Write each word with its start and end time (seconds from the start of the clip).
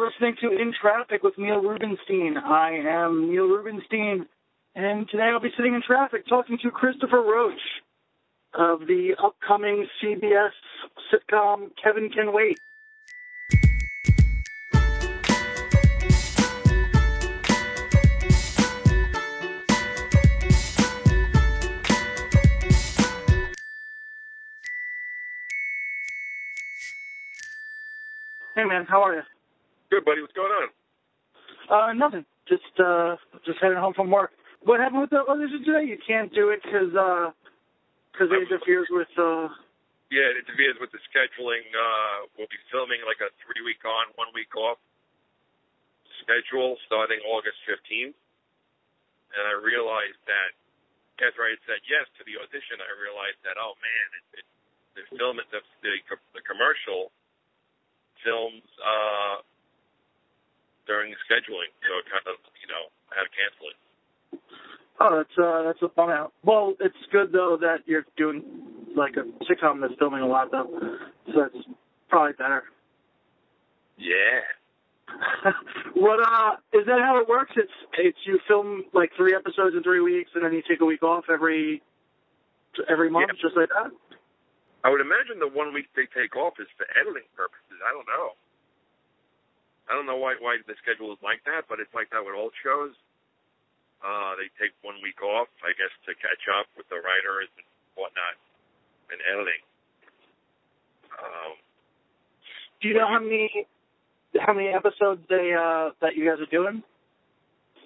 Listening 0.00 0.34
to 0.40 0.48
In 0.56 0.72
Traffic 0.80 1.22
with 1.22 1.36
Neil 1.36 1.60
Rubenstein. 1.60 2.38
I 2.38 2.70
am 2.70 3.30
Neil 3.30 3.44
Rubenstein, 3.44 4.26
and 4.74 5.06
today 5.10 5.24
I'll 5.24 5.40
be 5.40 5.50
sitting 5.58 5.74
in 5.74 5.82
traffic 5.86 6.26
talking 6.26 6.56
to 6.62 6.70
Christopher 6.70 7.20
Roach 7.20 7.60
of 8.54 8.86
the 8.86 9.10
upcoming 9.22 9.86
CBS 10.02 10.52
sitcom 11.12 11.72
Kevin 11.84 12.08
Can 12.08 12.32
Wait. 12.32 12.56
Hey 28.56 28.64
man, 28.64 28.86
how 28.88 29.02
are 29.02 29.16
you? 29.16 29.22
Good, 29.90 30.04
buddy. 30.06 30.22
What's 30.22 30.34
going 30.34 30.54
on? 30.54 30.68
Uh, 31.66 31.92
nothing. 31.94 32.24
Just 32.46 32.74
uh, 32.78 33.18
just 33.46 33.58
heading 33.58 33.78
home 33.78 33.94
from 33.94 34.10
work. 34.10 34.30
What 34.62 34.78
happened 34.78 35.02
with 35.02 35.10
the 35.10 35.22
audition 35.26 35.62
today? 35.66 35.86
You 35.86 35.98
can't 35.98 36.30
do 36.34 36.50
it 36.50 36.62
because 36.62 36.94
uh, 36.94 37.30
because 38.14 38.30
it 38.30 38.46
interferes 38.46 38.86
with 38.90 39.10
uh. 39.18 39.50
Yeah, 40.10 40.26
it 40.26 40.42
interferes 40.42 40.74
with 40.82 40.90
the 40.90 40.98
scheduling. 41.06 41.62
Uh, 41.70 42.26
we'll 42.34 42.50
be 42.50 42.58
filming 42.74 42.98
like 43.06 43.22
a 43.22 43.30
three 43.46 43.62
week 43.62 43.82
on, 43.86 44.10
one 44.18 44.34
week 44.34 44.50
off 44.58 44.82
schedule 46.22 46.76
starting 46.86 47.18
August 47.26 47.58
15th. 47.66 48.14
And 49.30 49.44
I 49.46 49.54
realized 49.58 50.18
that 50.26 50.50
after 51.22 51.44
I 51.44 51.54
had 51.54 51.62
said 51.68 51.80
yes 51.86 52.06
to 52.18 52.22
the 52.26 52.38
audition, 52.40 52.80
I 52.82 52.90
realized 52.96 53.38
that, 53.44 53.54
oh 53.60 53.78
man, 53.78 54.06
it, 54.18 54.42
it, 54.42 54.46
the 54.98 55.04
film, 55.14 55.38
the, 55.38 55.60
the, 55.84 55.94
the 56.34 56.42
commercial 56.42 57.14
films, 58.24 58.64
uh, 58.82 59.46
during 60.90 61.14
scheduling. 61.30 61.70
So 61.86 61.90
it 62.02 62.06
kind 62.10 62.26
of, 62.26 62.42
you 62.58 62.66
know, 62.66 62.90
had 63.14 63.22
to 63.22 63.30
cancel 63.30 63.70
it. 63.70 63.78
Oh, 64.98 65.12
that's 65.22 65.36
uh, 65.38 65.62
that's 65.62 65.80
a 65.82 65.88
bum 65.88 66.10
out. 66.10 66.32
Well, 66.44 66.74
it's 66.80 66.98
good 67.14 67.30
though 67.32 67.56
that 67.62 67.86
you're 67.86 68.04
doing 68.18 68.42
like 68.96 69.14
a 69.16 69.22
sitcom 69.46 69.80
that's 69.80 69.94
filming 69.98 70.20
a 70.20 70.26
lot 70.26 70.50
though, 70.50 70.66
so 71.30 71.32
that's 71.46 71.64
probably 72.10 72.34
better. 72.34 72.64
Yeah. 73.96 74.42
what 75.94 76.20
uh 76.22 76.54
is 76.72 76.86
that 76.86 77.00
how 77.02 77.18
it 77.22 77.28
works? 77.28 77.52
It's 77.56 77.72
it's 77.98 78.18
you 78.26 78.38
film 78.46 78.84
like 78.92 79.10
three 79.16 79.34
episodes 79.34 79.74
in 79.74 79.82
three 79.82 80.00
weeks 80.00 80.30
and 80.34 80.44
then 80.44 80.52
you 80.52 80.62
take 80.68 80.80
a 80.80 80.84
week 80.84 81.02
off 81.02 81.24
every 81.32 81.82
every 82.88 83.10
month, 83.10 83.30
Yeah. 83.34 83.40
just 83.42 83.56
like 83.56 83.70
that. 83.74 83.90
I 84.84 84.90
would 84.90 85.00
imagine 85.00 85.40
the 85.40 85.48
one 85.50 85.72
week 85.74 85.88
they 85.96 86.06
take 86.14 86.36
off 86.36 86.54
is 86.60 86.68
for 86.76 86.86
editing 86.94 87.26
purposes. 87.36 87.78
I 87.84 87.90
don't 87.92 88.06
know. 88.06 88.32
I 89.90 89.98
don't 89.98 90.06
know 90.06 90.16
why 90.22 90.38
why 90.38 90.62
the 90.64 90.78
schedule 90.78 91.10
is 91.12 91.18
like 91.20 91.42
that, 91.50 91.66
but 91.68 91.82
it's 91.82 91.92
like 91.92 92.08
that 92.14 92.22
with 92.22 92.38
old 92.38 92.54
shows. 92.62 92.94
Uh, 94.00 94.32
they 94.40 94.48
take 94.56 94.72
one 94.80 94.96
week 95.04 95.20
off, 95.20 95.50
I 95.60 95.74
guess, 95.76 95.92
to 96.08 96.14
catch 96.16 96.44
up 96.56 96.64
with 96.78 96.88
the 96.88 96.96
writers 97.02 97.50
and 97.58 97.66
whatnot 97.98 98.38
and 99.12 99.18
editing. 99.28 99.60
Um, 101.20 101.52
Do 102.80 102.88
you 102.88 102.94
know 102.96 103.08
how 103.10 103.20
many 103.20 103.66
how 104.40 104.54
many 104.54 104.68
episodes 104.70 105.20
they 105.28 105.52
uh 105.52 105.90
that 106.00 106.14
you 106.16 106.24
guys 106.24 106.40
are 106.40 106.48
doing? 106.50 106.82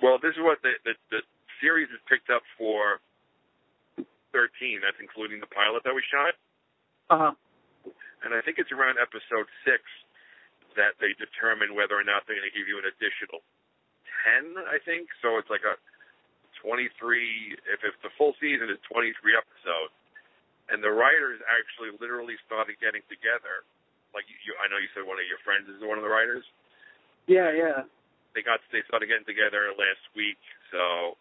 well, 0.03 0.19
this 0.21 0.37
is 0.37 0.43
what 0.45 0.61
the, 0.63 0.77
the 0.85 0.95
the 1.11 1.21
series 1.65 1.89
is 1.91 1.99
picked 2.09 2.29
up 2.31 2.43
for. 2.59 3.01
Thirteen. 4.35 4.83
That's 4.83 4.99
including 4.99 5.39
the 5.39 5.47
pilot 5.51 5.83
that 5.87 5.95
we 5.95 6.03
shot. 6.11 6.35
Uh 7.11 7.19
huh. 7.19 7.33
and 8.27 8.35
I 8.35 8.41
think 8.43 8.59
it's 8.59 8.73
around 8.75 8.99
episode 8.99 9.47
six 9.63 9.79
that 10.77 10.99
they 10.99 11.15
determine 11.17 11.75
whether 11.75 11.95
or 11.97 12.07
not 12.07 12.27
they're 12.27 12.39
going 12.39 12.49
to 12.49 12.57
give 12.57 12.67
you 12.67 12.79
an 12.79 12.89
additional 12.89 13.43
ten. 14.25 14.57
I 14.67 14.81
think 14.83 15.11
so. 15.21 15.37
It's 15.39 15.51
like 15.51 15.65
a 15.67 15.77
twenty-three. 16.61 17.61
If 17.69 17.85
it's 17.85 17.99
the 18.01 18.13
full 18.17 18.35
season, 18.41 18.71
it's 18.73 18.83
twenty-three 18.89 19.35
episodes, 19.37 19.95
and 20.73 20.81
the 20.81 20.93
writers 20.93 21.41
actually 21.47 21.93
literally 22.01 22.39
started 22.49 22.81
getting 22.81 23.05
together. 23.07 23.67
Like 24.17 24.25
you, 24.31 24.37
you, 24.47 24.53
I 24.59 24.71
know 24.71 24.79
you 24.79 24.89
said 24.95 25.03
one 25.05 25.19
of 25.19 25.27
your 25.27 25.43
friends 25.43 25.67
is 25.69 25.83
one 25.83 25.99
of 25.99 26.05
the 26.07 26.13
writers. 26.13 26.47
Yeah, 27.27 27.51
yeah. 27.53 27.85
They 28.33 28.43
got 28.43 28.63
they 28.75 28.83
started 28.91 29.07
getting 29.11 29.29
together 29.29 29.71
last 29.79 30.03
week, 30.19 30.41
so 30.75 31.15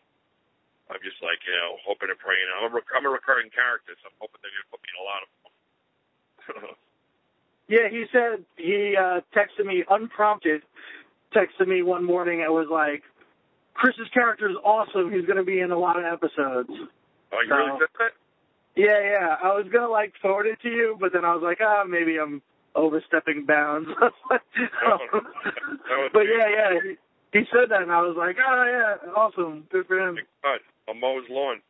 I'm 0.90 1.02
just 1.02 1.22
like 1.22 1.40
you 1.46 1.56
know 1.56 1.78
hoping 1.85 2.09
and 2.09 2.20
praying. 2.20 2.47
I'm 2.53 2.74
a 2.74 2.81
I'm 2.94 3.06
a 3.06 3.14
recurring 3.14 3.53
character, 3.53 3.94
so 4.02 4.09
I'm 4.09 4.18
hoping 4.20 4.41
they're 4.41 4.53
going 4.53 4.68
to 4.68 4.72
put 4.74 4.81
me 4.81 4.90
in 4.91 5.00
a 5.00 5.06
lot 5.06 5.22
of 5.22 5.30
them. 5.30 6.75
Yeah, 7.68 7.90
he 7.90 8.06
said 8.12 8.44
he 8.57 8.96
uh 9.00 9.22
texted 9.35 9.66
me 9.66 9.84
unprompted, 9.90 10.62
texted 11.34 11.68
me 11.68 11.81
one 11.81 12.03
morning 12.03 12.41
and 12.44 12.53
was 12.53 12.68
like, 12.69 13.03
Chris's 13.74 14.07
character 14.13 14.50
is 14.50 14.56
awesome. 14.63 15.12
He's 15.12 15.25
going 15.25 15.38
to 15.38 15.44
be 15.44 15.59
in 15.59 15.72
a 15.72 15.78
lot 15.79 15.97
of 15.97 16.06
episodes. 16.06 16.69
oh, 16.69 17.41
you 17.46 17.56
really 17.56 17.72
So- 17.72 17.78
said 17.79 17.88
that? 18.00 18.12
Yeah, 18.75 19.00
yeah. 19.03 19.35
I 19.44 19.50
was 19.53 19.66
going 19.72 19.84
to 19.85 19.90
like 19.90 20.13
forward 20.22 20.47
it 20.47 20.59
to 20.63 20.69
you, 20.69 20.97
but 21.00 21.13
then 21.13 21.23
I 21.25 21.34
was 21.35 21.44
like, 21.44 21.59
ah, 21.62 21.84
maybe 21.88 22.18
I'm 22.19 22.41
overstepping 22.75 23.46
bounds. 23.46 23.88
but 24.29 24.41
yeah, 26.23 26.50
yeah. 26.50 26.79
He, 26.84 26.97
he 27.40 27.46
said 27.52 27.69
that 27.69 27.81
and 27.84 27.91
I 27.91 28.02
was 28.02 28.16
like, 28.18 28.35
oh, 28.44 28.63
yeah, 28.66 29.12
awesome. 29.16 29.66
Good 29.72 29.85
for 29.88 30.00
him. 30.00 30.16
Thank 30.16 30.28
God, 30.44 30.59
a 30.90 30.94
Mo's 30.96 31.23
lawn. 31.29 31.62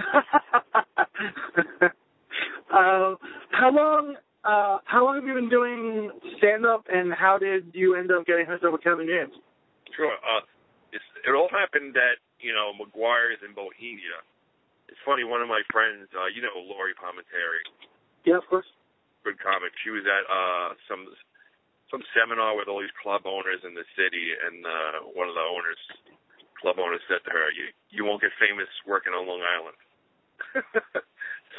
uh, 2.72 3.14
how 3.50 3.70
long? 3.72 4.16
Uh, 4.44 4.78
how 4.88 5.04
long 5.04 5.16
have 5.20 5.24
you 5.28 5.34
been 5.36 5.52
doing 5.52 6.10
stand 6.38 6.64
up, 6.64 6.86
and 6.88 7.12
how 7.12 7.36
did 7.36 7.70
you 7.76 7.94
end 7.94 8.10
up 8.10 8.24
getting 8.24 8.46
hooked 8.48 8.64
up 8.64 8.72
with 8.72 8.82
Kevin 8.82 9.04
James? 9.06 9.36
Sure. 9.96 10.16
Uh, 10.16 10.40
it's, 10.92 11.04
it 11.28 11.36
all 11.36 11.48
happened 11.52 11.92
at 11.96 12.16
you 12.40 12.56
know 12.56 12.72
McGuire's 12.72 13.44
in 13.44 13.52
Bohemia. 13.52 14.24
It's 14.88 14.98
funny. 15.04 15.22
One 15.28 15.44
of 15.44 15.48
my 15.48 15.60
friends, 15.70 16.08
uh, 16.16 16.32
you 16.32 16.40
know 16.40 16.56
Lori 16.56 16.96
Palminteri, 16.96 17.62
Yeah, 18.24 18.40
of 18.40 18.46
course. 18.48 18.66
good 19.22 19.36
comic. 19.38 19.70
She 19.84 19.90
was 19.92 20.02
at 20.08 20.24
uh, 20.26 20.72
some 20.88 21.04
some 21.92 22.00
seminar 22.16 22.56
with 22.56 22.66
all 22.66 22.80
these 22.80 22.94
club 23.02 23.28
owners 23.28 23.60
in 23.66 23.74
the 23.76 23.84
city, 23.92 24.32
and 24.34 24.64
uh, 24.64 24.96
one 25.12 25.28
of 25.28 25.36
the 25.36 25.44
owners, 25.44 25.78
club 26.58 26.80
owners, 26.80 27.02
said 27.12 27.20
to 27.28 27.30
her, 27.30 27.52
"You 27.52 27.68
you 27.92 28.02
won't 28.08 28.24
get 28.24 28.32
famous 28.40 28.72
working 28.88 29.12
on 29.12 29.28
Long 29.28 29.44
Island." 29.44 29.78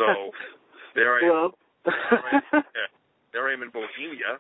so 0.02 0.34
there 0.96 1.16
I 1.16 1.20
am. 1.22 1.30
Well, 1.30 1.50
yeah, 1.90 2.90
there 3.34 3.48
I 3.50 3.54
am 3.54 3.64
in 3.64 3.74
Bohemia. 3.74 4.38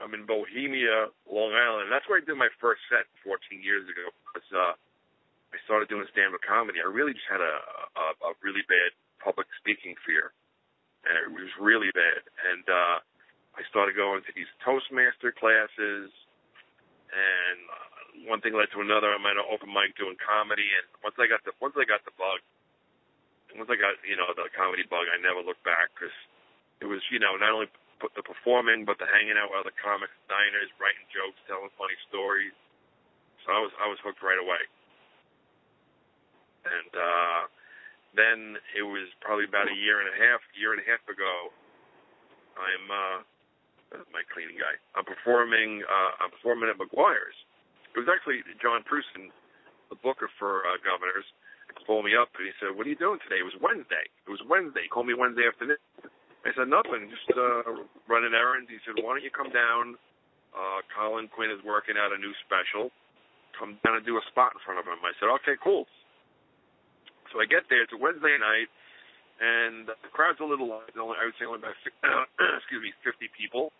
I'm 0.00 0.16
in 0.16 0.24
Bohemia, 0.24 1.12
Long 1.28 1.52
Island. 1.52 1.92
That's 1.92 2.08
where 2.08 2.18
I 2.18 2.24
did 2.24 2.34
my 2.34 2.48
first 2.56 2.80
set 2.88 3.04
14 3.22 3.60
years 3.60 3.84
ago. 3.84 4.08
Because 4.32 4.48
uh, 4.50 4.72
I 5.52 5.58
started 5.66 5.92
doing 5.92 6.06
stand-up 6.10 6.40
comedy. 6.46 6.80
I 6.80 6.88
really 6.88 7.12
just 7.12 7.26
had 7.28 7.42
a, 7.42 7.54
a 7.98 8.04
a 8.26 8.38
really 8.40 8.64
bad 8.70 8.94
public 9.18 9.46
speaking 9.60 9.94
fear, 10.06 10.32
and 11.04 11.14
it 11.26 11.30
was 11.30 11.50
really 11.58 11.90
bad. 11.92 12.22
And 12.22 12.64
uh, 12.66 12.96
I 13.58 13.62
started 13.68 13.98
going 13.98 14.22
to 14.24 14.32
these 14.32 14.50
Toastmaster 14.62 15.34
classes, 15.34 16.08
and 17.10 17.58
uh, 17.66 18.30
one 18.30 18.40
thing 18.40 18.54
led 18.54 18.70
to 18.72 18.80
another. 18.80 19.10
I'm 19.10 19.26
at 19.26 19.36
an 19.38 19.46
open 19.50 19.74
mic 19.74 19.98
doing 19.98 20.16
comedy, 20.22 20.66
and 20.78 20.86
once 21.02 21.18
I 21.18 21.26
got 21.26 21.42
the 21.42 21.50
once 21.58 21.74
I 21.74 21.84
got 21.84 22.06
the 22.06 22.14
bug, 22.14 22.40
once 23.56 23.70
I 23.70 23.78
got 23.78 23.98
you 24.06 24.14
know 24.14 24.30
the 24.34 24.50
comedy 24.54 24.86
bug, 24.86 25.06
I 25.10 25.18
never 25.18 25.42
looked 25.42 25.64
back 25.66 25.90
because 25.94 26.14
it 26.82 26.86
was 26.86 27.02
you 27.10 27.18
know 27.18 27.34
not 27.36 27.50
only 27.54 27.70
the 28.00 28.24
performing 28.24 28.88
but 28.88 28.96
the 28.96 29.08
hanging 29.08 29.36
out 29.36 29.52
with 29.52 29.66
other 29.66 29.76
comics, 29.76 30.14
diners, 30.30 30.72
writing 30.80 31.04
jokes, 31.12 31.36
telling 31.44 31.68
funny 31.76 31.96
stories. 32.08 32.54
So 33.44 33.52
I 33.52 33.60
was 33.60 33.72
I 33.80 33.86
was 33.88 33.98
hooked 34.00 34.22
right 34.24 34.40
away. 34.40 34.62
And 36.60 36.92
uh, 36.92 37.40
then 38.12 38.60
it 38.76 38.84
was 38.84 39.08
probably 39.24 39.48
about 39.48 39.72
a 39.72 39.76
year 39.76 40.04
and 40.04 40.08
a 40.12 40.16
half 40.16 40.40
year 40.52 40.76
and 40.76 40.80
a 40.80 40.86
half 40.86 41.00
ago. 41.08 41.52
I'm 42.56 42.84
uh, 42.88 43.18
my 44.12 44.22
cleaning 44.32 44.60
guy. 44.60 44.76
I'm 44.94 45.04
performing 45.08 45.82
uh, 45.84 46.20
I'm 46.20 46.30
performing 46.32 46.68
at 46.68 46.76
McGuire's. 46.76 47.38
It 47.90 47.98
was 47.98 48.06
actually 48.06 48.46
John 48.62 48.86
Prusen, 48.86 49.34
the 49.90 49.98
booker 49.98 50.30
for 50.38 50.62
uh, 50.68 50.78
Governors 50.84 51.26
called 51.86 52.04
me 52.04 52.16
up 52.16 52.30
and 52.38 52.46
he 52.46 52.54
said, 52.58 52.74
"What 52.74 52.86
are 52.86 52.92
you 52.92 52.98
doing 52.98 53.18
today?" 53.24 53.40
It 53.40 53.48
was 53.48 53.56
Wednesday. 53.60 54.04
It 54.26 54.30
was 54.30 54.42
Wednesday. 54.46 54.86
He 54.86 54.90
called 54.90 55.06
me 55.06 55.14
Wednesday 55.14 55.46
afternoon. 55.46 55.80
I 56.44 56.50
said, 56.56 56.68
"Nothing, 56.68 57.10
just 57.10 57.28
uh, 57.36 57.86
running 58.08 58.32
errands." 58.34 58.70
He 58.70 58.78
said, 58.84 58.96
"Why 59.02 59.16
don't 59.16 59.24
you 59.24 59.32
come 59.32 59.50
down? 59.52 59.96
Uh, 60.50 60.82
Colin 60.90 61.28
Quinn 61.30 61.50
is 61.50 61.62
working 61.62 61.94
out 62.00 62.10
a 62.10 62.18
new 62.18 62.32
special. 62.46 62.90
Come 63.58 63.78
down 63.84 64.00
and 64.00 64.06
do 64.06 64.16
a 64.18 64.24
spot 64.32 64.56
in 64.56 64.60
front 64.64 64.80
of 64.80 64.86
him." 64.86 64.98
I 65.02 65.12
said, 65.20 65.28
"Okay, 65.42 65.56
cool." 65.62 65.86
So 67.30 67.38
I 67.38 67.46
get 67.46 67.66
there. 67.70 67.82
It's 67.82 67.94
a 67.94 68.00
Wednesday 68.00 68.34
night, 68.40 68.70
and 69.38 69.86
the 69.86 69.94
crowd's 70.10 70.40
a 70.42 70.48
little. 70.48 70.70
Only 70.74 71.16
I 71.18 71.24
would 71.26 71.36
say 71.38 71.46
only 71.46 71.62
about 71.62 71.76
excuse 72.58 72.82
me, 72.82 72.92
50 73.06 73.30
people. 73.38 73.70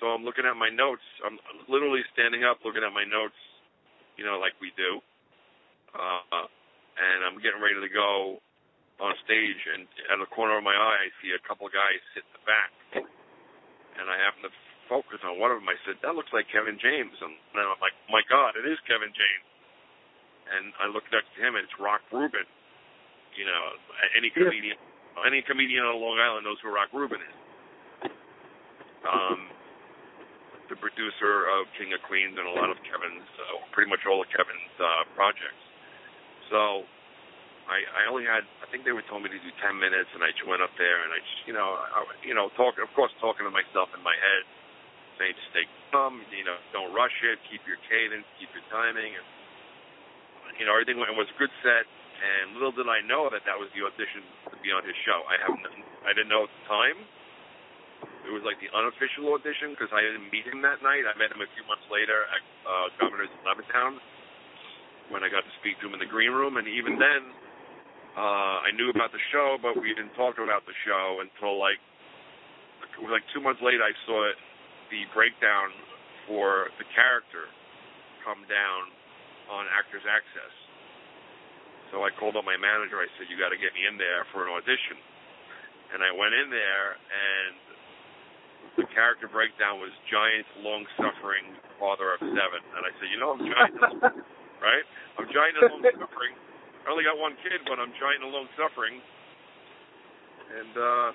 So 0.00 0.10
I'm 0.10 0.24
looking 0.26 0.42
at 0.48 0.58
my 0.58 0.68
notes. 0.68 1.04
I'm 1.22 1.38
literally 1.68 2.02
standing 2.10 2.42
up, 2.42 2.58
looking 2.66 2.82
at 2.82 2.90
my 2.90 3.06
notes, 3.06 3.38
you 4.18 4.26
know, 4.26 4.34
like 4.42 4.56
we 4.58 4.74
do. 4.74 4.98
Uh, 5.94 6.50
and 6.96 7.18
I'm 7.24 7.38
getting 7.40 7.60
ready 7.60 7.80
to 7.80 7.92
go 7.92 8.40
on 9.00 9.12
stage, 9.24 9.60
and 9.74 9.88
out 10.12 10.22
of 10.22 10.28
the 10.28 10.32
corner 10.34 10.54
of 10.58 10.64
my 10.64 10.74
eye, 10.74 10.98
I 11.06 11.10
see 11.18 11.34
a 11.34 11.42
couple 11.42 11.66
of 11.66 11.72
guys 11.74 11.98
sit 12.14 12.22
in 12.22 12.32
the 12.38 12.44
back, 12.46 12.70
and 13.98 14.06
I 14.06 14.16
happen 14.20 14.46
to 14.46 14.52
focus 14.86 15.18
on 15.24 15.40
one 15.40 15.50
of 15.50 15.58
them. 15.58 15.68
I 15.68 15.78
said, 15.82 15.98
"That 16.02 16.14
looks 16.14 16.30
like 16.32 16.46
Kevin 16.52 16.78
James," 16.78 17.16
and 17.22 17.34
then 17.54 17.64
I'm 17.66 17.80
like, 17.80 17.96
"My 18.10 18.22
God, 18.28 18.56
it 18.56 18.66
is 18.66 18.78
Kevin 18.86 19.12
James." 19.12 19.48
And 20.52 20.74
I 20.82 20.86
look 20.86 21.06
next 21.10 21.32
to 21.34 21.40
him, 21.40 21.56
and 21.56 21.64
it's 21.64 21.78
Rock 21.78 22.02
Reuben. 22.12 22.44
You 23.34 23.46
know, 23.48 23.62
any 24.14 24.28
comedian, 24.28 24.76
yeah. 24.76 25.24
any 25.24 25.40
comedian 25.42 25.84
on 25.86 25.96
Long 25.96 26.20
Island 26.20 26.44
knows 26.44 26.60
who 26.60 26.68
Rock 26.68 26.92
Reuben 26.92 27.22
is. 27.22 27.36
Um, 29.08 29.48
the 30.68 30.76
producer 30.76 31.48
of 31.48 31.66
King 31.76 31.92
of 31.92 32.02
Queens 32.06 32.36
and 32.36 32.46
a 32.46 32.54
lot 32.54 32.70
of 32.70 32.76
Kevin's, 32.84 33.28
uh, 33.40 33.60
pretty 33.72 33.90
much 33.90 34.04
all 34.06 34.20
of 34.20 34.28
Kevin's 34.28 34.72
uh, 34.78 35.04
projects. 35.16 35.64
So 36.52 36.84
I, 37.64 37.80
I 37.80 38.02
only 38.12 38.28
had, 38.28 38.44
I 38.60 38.68
think 38.68 38.84
they 38.84 38.92
were 38.92 39.02
told 39.08 39.24
me 39.24 39.32
to 39.32 39.40
do 39.40 39.50
10 39.64 39.80
minutes, 39.80 40.12
and 40.12 40.20
I 40.20 40.36
just 40.36 40.44
went 40.44 40.60
up 40.60 40.76
there 40.76 41.00
and 41.00 41.10
I 41.16 41.18
just, 41.24 41.40
you 41.48 41.56
know, 41.56 41.80
I, 41.80 42.04
you 42.20 42.36
know, 42.36 42.52
talking, 42.60 42.84
of 42.84 42.92
course, 42.92 43.10
talking 43.24 43.48
to 43.48 43.52
myself 43.54 43.88
in 43.96 44.04
my 44.04 44.12
head, 44.12 44.44
saying, 45.16 45.32
to 45.32 45.44
stay 45.56 45.64
calm, 45.88 46.20
you 46.28 46.44
know, 46.44 46.60
don't 46.76 46.92
rush 46.92 47.16
it, 47.24 47.40
keep 47.48 47.64
your 47.64 47.80
cadence, 47.88 48.28
keep 48.36 48.52
your 48.52 48.66
timing, 48.68 49.16
and 49.16 49.24
you 50.60 50.68
know, 50.68 50.76
everything 50.76 51.00
went, 51.00 51.08
was 51.16 51.32
a 51.32 51.38
good 51.40 51.52
set. 51.64 51.88
And 52.22 52.60
little 52.60 52.76
did 52.76 52.86
I 52.86 53.00
know 53.02 53.32
that 53.32 53.42
that 53.48 53.56
was 53.56 53.72
the 53.72 53.82
audition 53.82 54.22
to 54.52 54.56
be 54.60 54.70
on 54.70 54.84
his 54.84 54.94
show. 55.02 55.24
I 55.26 55.40
haven't, 55.42 55.64
I 56.06 56.12
didn't 56.12 56.28
know 56.28 56.44
at 56.44 56.52
the 56.52 56.64
time. 56.68 56.98
It 58.28 58.30
was 58.30 58.46
like 58.46 58.60
the 58.62 58.70
unofficial 58.70 59.32
audition 59.34 59.74
because 59.74 59.90
I 59.90 60.04
didn't 60.04 60.30
meet 60.30 60.46
him 60.46 60.62
that 60.62 60.84
night. 60.84 61.02
I 61.02 61.16
met 61.18 61.34
him 61.34 61.42
a 61.42 61.50
few 61.56 61.64
months 61.66 61.82
later 61.90 62.28
at 62.30 62.42
uh, 62.62 62.86
Governor's 63.00 63.32
in 63.32 63.42
Levittown 63.42 63.98
when 65.10 65.24
I 65.24 65.28
got 65.32 65.42
to 65.42 65.54
speak 65.58 65.80
to 65.80 65.88
him 65.88 65.94
in 65.96 66.00
the 66.02 66.10
green 66.10 66.30
room. 66.30 66.56
And 66.60 66.68
even 66.68 67.00
then, 67.00 67.22
uh, 68.14 68.68
I 68.68 68.70
knew 68.76 68.92
about 68.92 69.10
the 69.10 69.22
show, 69.32 69.56
but 69.56 69.74
we 69.80 69.96
didn't 69.96 70.12
talk 70.14 70.36
about 70.36 70.68
the 70.68 70.76
show 70.84 71.24
until 71.24 71.56
like 71.56 71.80
it 72.92 73.00
was 73.00 73.12
like 73.12 73.24
two 73.32 73.40
months 73.40 73.64
later. 73.64 73.80
I 73.80 73.96
saw 74.04 74.28
it, 74.28 74.36
the 74.92 75.08
breakdown 75.16 75.72
for 76.28 76.68
the 76.76 76.84
character 76.92 77.48
come 78.22 78.44
down 78.46 78.92
on 79.48 79.64
Actors 79.72 80.04
Access. 80.04 80.52
So 81.90 82.04
I 82.04 82.12
called 82.16 82.36
up 82.36 82.44
my 82.44 82.56
manager. 82.56 83.00
I 83.00 83.08
said, 83.16 83.28
"You 83.32 83.40
got 83.40 83.50
to 83.52 83.60
get 83.60 83.72
me 83.72 83.88
in 83.88 83.96
there 83.96 84.28
for 84.32 84.44
an 84.44 84.52
audition." 84.52 85.00
And 85.92 86.00
I 86.00 86.12
went 86.12 86.32
in 86.32 86.48
there, 86.48 86.96
and 86.96 87.52
the 88.80 88.88
character 88.96 89.28
breakdown 89.28 89.76
was 89.76 89.92
giant, 90.08 90.48
long-suffering 90.64 91.52
father 91.76 92.16
of 92.16 92.20
seven. 92.20 92.60
And 92.76 92.82
I 92.84 92.92
said, 92.96 93.08
"You 93.12 93.18
know, 93.20 93.36
I'm 93.36 93.44
giant, 93.44 93.76
right? 94.62 94.86
I'm 95.18 95.26
giant 95.28 95.58
and 95.58 95.82
long-suffering." 95.82 96.34
I 96.82 96.90
only 96.90 97.06
got 97.06 97.14
one 97.14 97.38
kid, 97.46 97.62
but 97.62 97.78
I'm 97.78 97.94
giant 97.94 98.26
and 98.26 98.34
long 98.34 98.50
suffering. 98.58 98.98
And 100.50 100.74
uh, 100.74 101.08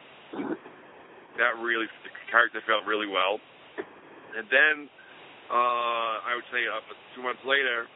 that 1.36 1.60
really, 1.60 1.92
the 2.08 2.12
character 2.32 2.64
felt 2.64 2.88
really 2.88 3.08
well. 3.08 3.44
And 4.32 4.48
then, 4.48 4.88
uh, 5.52 6.24
I 6.24 6.40
would 6.40 6.48
say 6.56 6.64
uh, 6.64 6.80
two 7.16 7.22
months 7.22 7.44
later, 7.44 7.92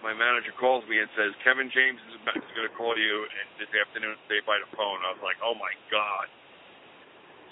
my 0.00 0.16
manager 0.16 0.52
calls 0.56 0.84
me 0.88 0.96
and 0.96 1.08
says, 1.12 1.36
Kevin 1.44 1.68
James 1.68 2.00
is, 2.08 2.16
is 2.16 2.52
going 2.56 2.68
to 2.68 2.76
call 2.76 2.96
you 2.96 3.28
this 3.60 3.68
afternoon 3.76 4.16
today 4.24 4.40
by 4.48 4.56
the 4.56 4.68
phone. 4.72 5.00
I 5.04 5.12
was 5.12 5.20
like, 5.20 5.36
oh 5.44 5.56
my 5.56 5.72
God. 5.92 6.28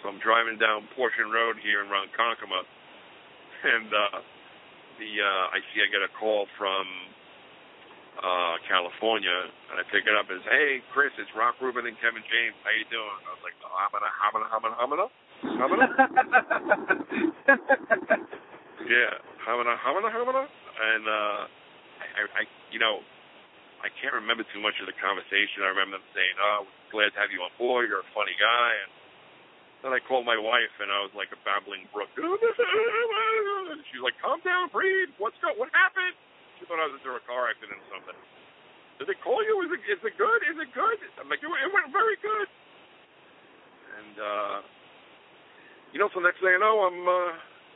So 0.01 0.13
I'm 0.13 0.21
driving 0.21 0.61
down 0.61 0.89
Portion 0.97 1.33
Road 1.33 1.57
here 1.65 1.81
in 1.81 1.89
Ronkonkoma, 1.89 2.61
and 3.65 3.89
uh, 3.89 4.21
the 4.99 5.11
uh, 5.21 5.55
I 5.55 5.59
see 5.73 5.83
I 5.83 5.89
get 5.91 6.03
a 6.03 6.13
call 6.19 6.47
from 6.59 6.87
uh, 8.21 8.55
California, 8.71 9.51
and 9.71 9.77
I 9.81 9.85
pick 9.91 10.07
it 10.07 10.15
up 10.15 10.31
and 10.31 10.41
say, 10.47 10.55
"Hey, 10.55 10.73
Chris, 10.95 11.11
it's 11.19 11.31
Rock 11.35 11.59
Reuben 11.61 11.87
and 11.87 11.97
Kevin 11.99 12.23
James. 12.25 12.55
How 12.63 12.73
you 12.75 12.87
doing?" 12.91 13.19
I 13.27 13.31
was 13.35 13.43
like, 13.43 13.57
oh, 13.63 13.75
"Hamana, 13.75 14.09
hamana, 14.11 14.47
hamana, 14.49 14.77
hamana, 14.79 15.07
hamana." 15.59 15.87
yeah, 18.87 19.13
hamana, 19.43 19.75
hamana, 19.79 20.09
hamana. 20.15 20.43
And 20.75 21.05
uh, 21.07 21.43
I, 22.03 22.43
I, 22.43 22.43
you 22.71 22.79
know, 22.79 23.03
I 23.83 23.93
can't 24.01 24.15
remember 24.15 24.43
too 24.55 24.63
much 24.63 24.75
of 24.81 24.87
the 24.87 24.97
conversation. 24.97 25.63
I 25.67 25.71
remember 25.75 25.99
them 25.99 26.09
saying, 26.15 26.35
"Oh, 26.39 26.67
glad 26.95 27.13
to 27.15 27.19
have 27.19 27.35
you 27.35 27.43
on 27.43 27.51
board. 27.59 27.91
You're 27.91 28.07
a 28.07 28.13
funny 28.15 28.35
guy." 28.39 28.71
And 28.83 28.91
then 29.85 29.93
I 29.93 30.01
called 30.01 30.25
my 30.25 30.41
wife, 30.41 30.73
and 30.81 30.89
I 30.89 31.05
was 31.05 31.13
like 31.13 31.29
a 31.37 31.41
babbling 31.45 31.85
brook. 31.93 32.09
She's 32.17 34.01
like, 34.01 34.17
"Calm 34.25 34.41
down, 34.41 34.73
breathe. 34.73 35.13
What's 35.21 35.37
go? 35.45 35.53
What 35.61 35.69
happened?" 35.77 36.17
She 36.57 36.65
thought 36.65 36.81
I 36.81 36.89
was 36.89 36.97
into 36.97 37.13
a 37.13 37.21
car 37.29 37.53
accident 37.53 37.77
or 37.85 37.89
something. 37.93 38.17
Did 38.97 39.13
they 39.13 39.19
call 39.21 39.45
you? 39.45 39.61
Is 39.69 39.77
it 39.77 39.85
is 39.85 40.01
it 40.01 40.17
good? 40.17 40.41
Is 40.49 40.57
it 40.57 40.73
good? 40.73 40.99
I'm 41.21 41.29
like, 41.29 41.45
it, 41.45 41.53
it 41.53 41.71
went 41.71 41.93
very 41.93 42.17
good. 42.25 42.49
And 44.01 44.17
uh, 44.17 44.59
you 45.93 46.01
know, 46.01 46.09
so 46.17 46.25
next 46.25 46.41
thing 46.41 46.57
I 46.57 46.61
know, 46.65 46.89
I'm 46.89 47.01
uh, 47.05 47.33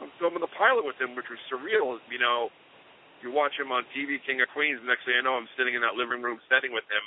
I'm 0.09 0.13
filming 0.17 0.41
the 0.41 0.53
pilot 0.57 0.89
with 0.89 0.97
him, 0.97 1.13
which 1.13 1.29
was 1.29 1.37
surreal. 1.53 2.01
You 2.09 2.25
know, 2.25 2.49
you 3.21 3.29
watch 3.29 3.53
him 3.61 3.69
on 3.69 3.85
TV, 3.93 4.17
King 4.25 4.41
of 4.41 4.49
Queens. 4.57 4.81
Next 4.89 5.05
thing 5.05 5.21
I 5.21 5.23
know, 5.23 5.37
I'm 5.37 5.51
sitting 5.61 5.77
in 5.77 5.85
that 5.85 5.93
living 5.93 6.25
room 6.25 6.41
setting 6.49 6.73
with 6.73 6.89
him, 6.89 7.05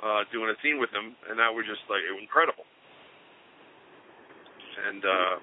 uh, 0.00 0.22
doing 0.32 0.48
a 0.48 0.56
scene 0.64 0.80
with 0.80 0.90
him, 0.90 1.12
and 1.28 1.36
that 1.36 1.52
was 1.52 1.68
just 1.68 1.84
like 1.92 2.00
incredible. 2.16 2.59
And 4.90 5.02
uh, 5.06 5.34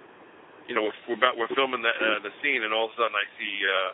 you 0.67 0.75
know, 0.75 0.83
we're, 0.83 0.99
we're 1.07 1.19
about 1.19 1.39
we're 1.39 1.51
filming 1.55 1.79
the 1.79 1.93
uh, 1.95 2.19
the 2.19 2.35
scene, 2.43 2.67
and 2.67 2.75
all 2.75 2.91
of 2.91 2.93
a 2.93 2.97
sudden 2.99 3.15
I 3.15 3.27
see. 3.39 3.55
Uh, 3.63 3.91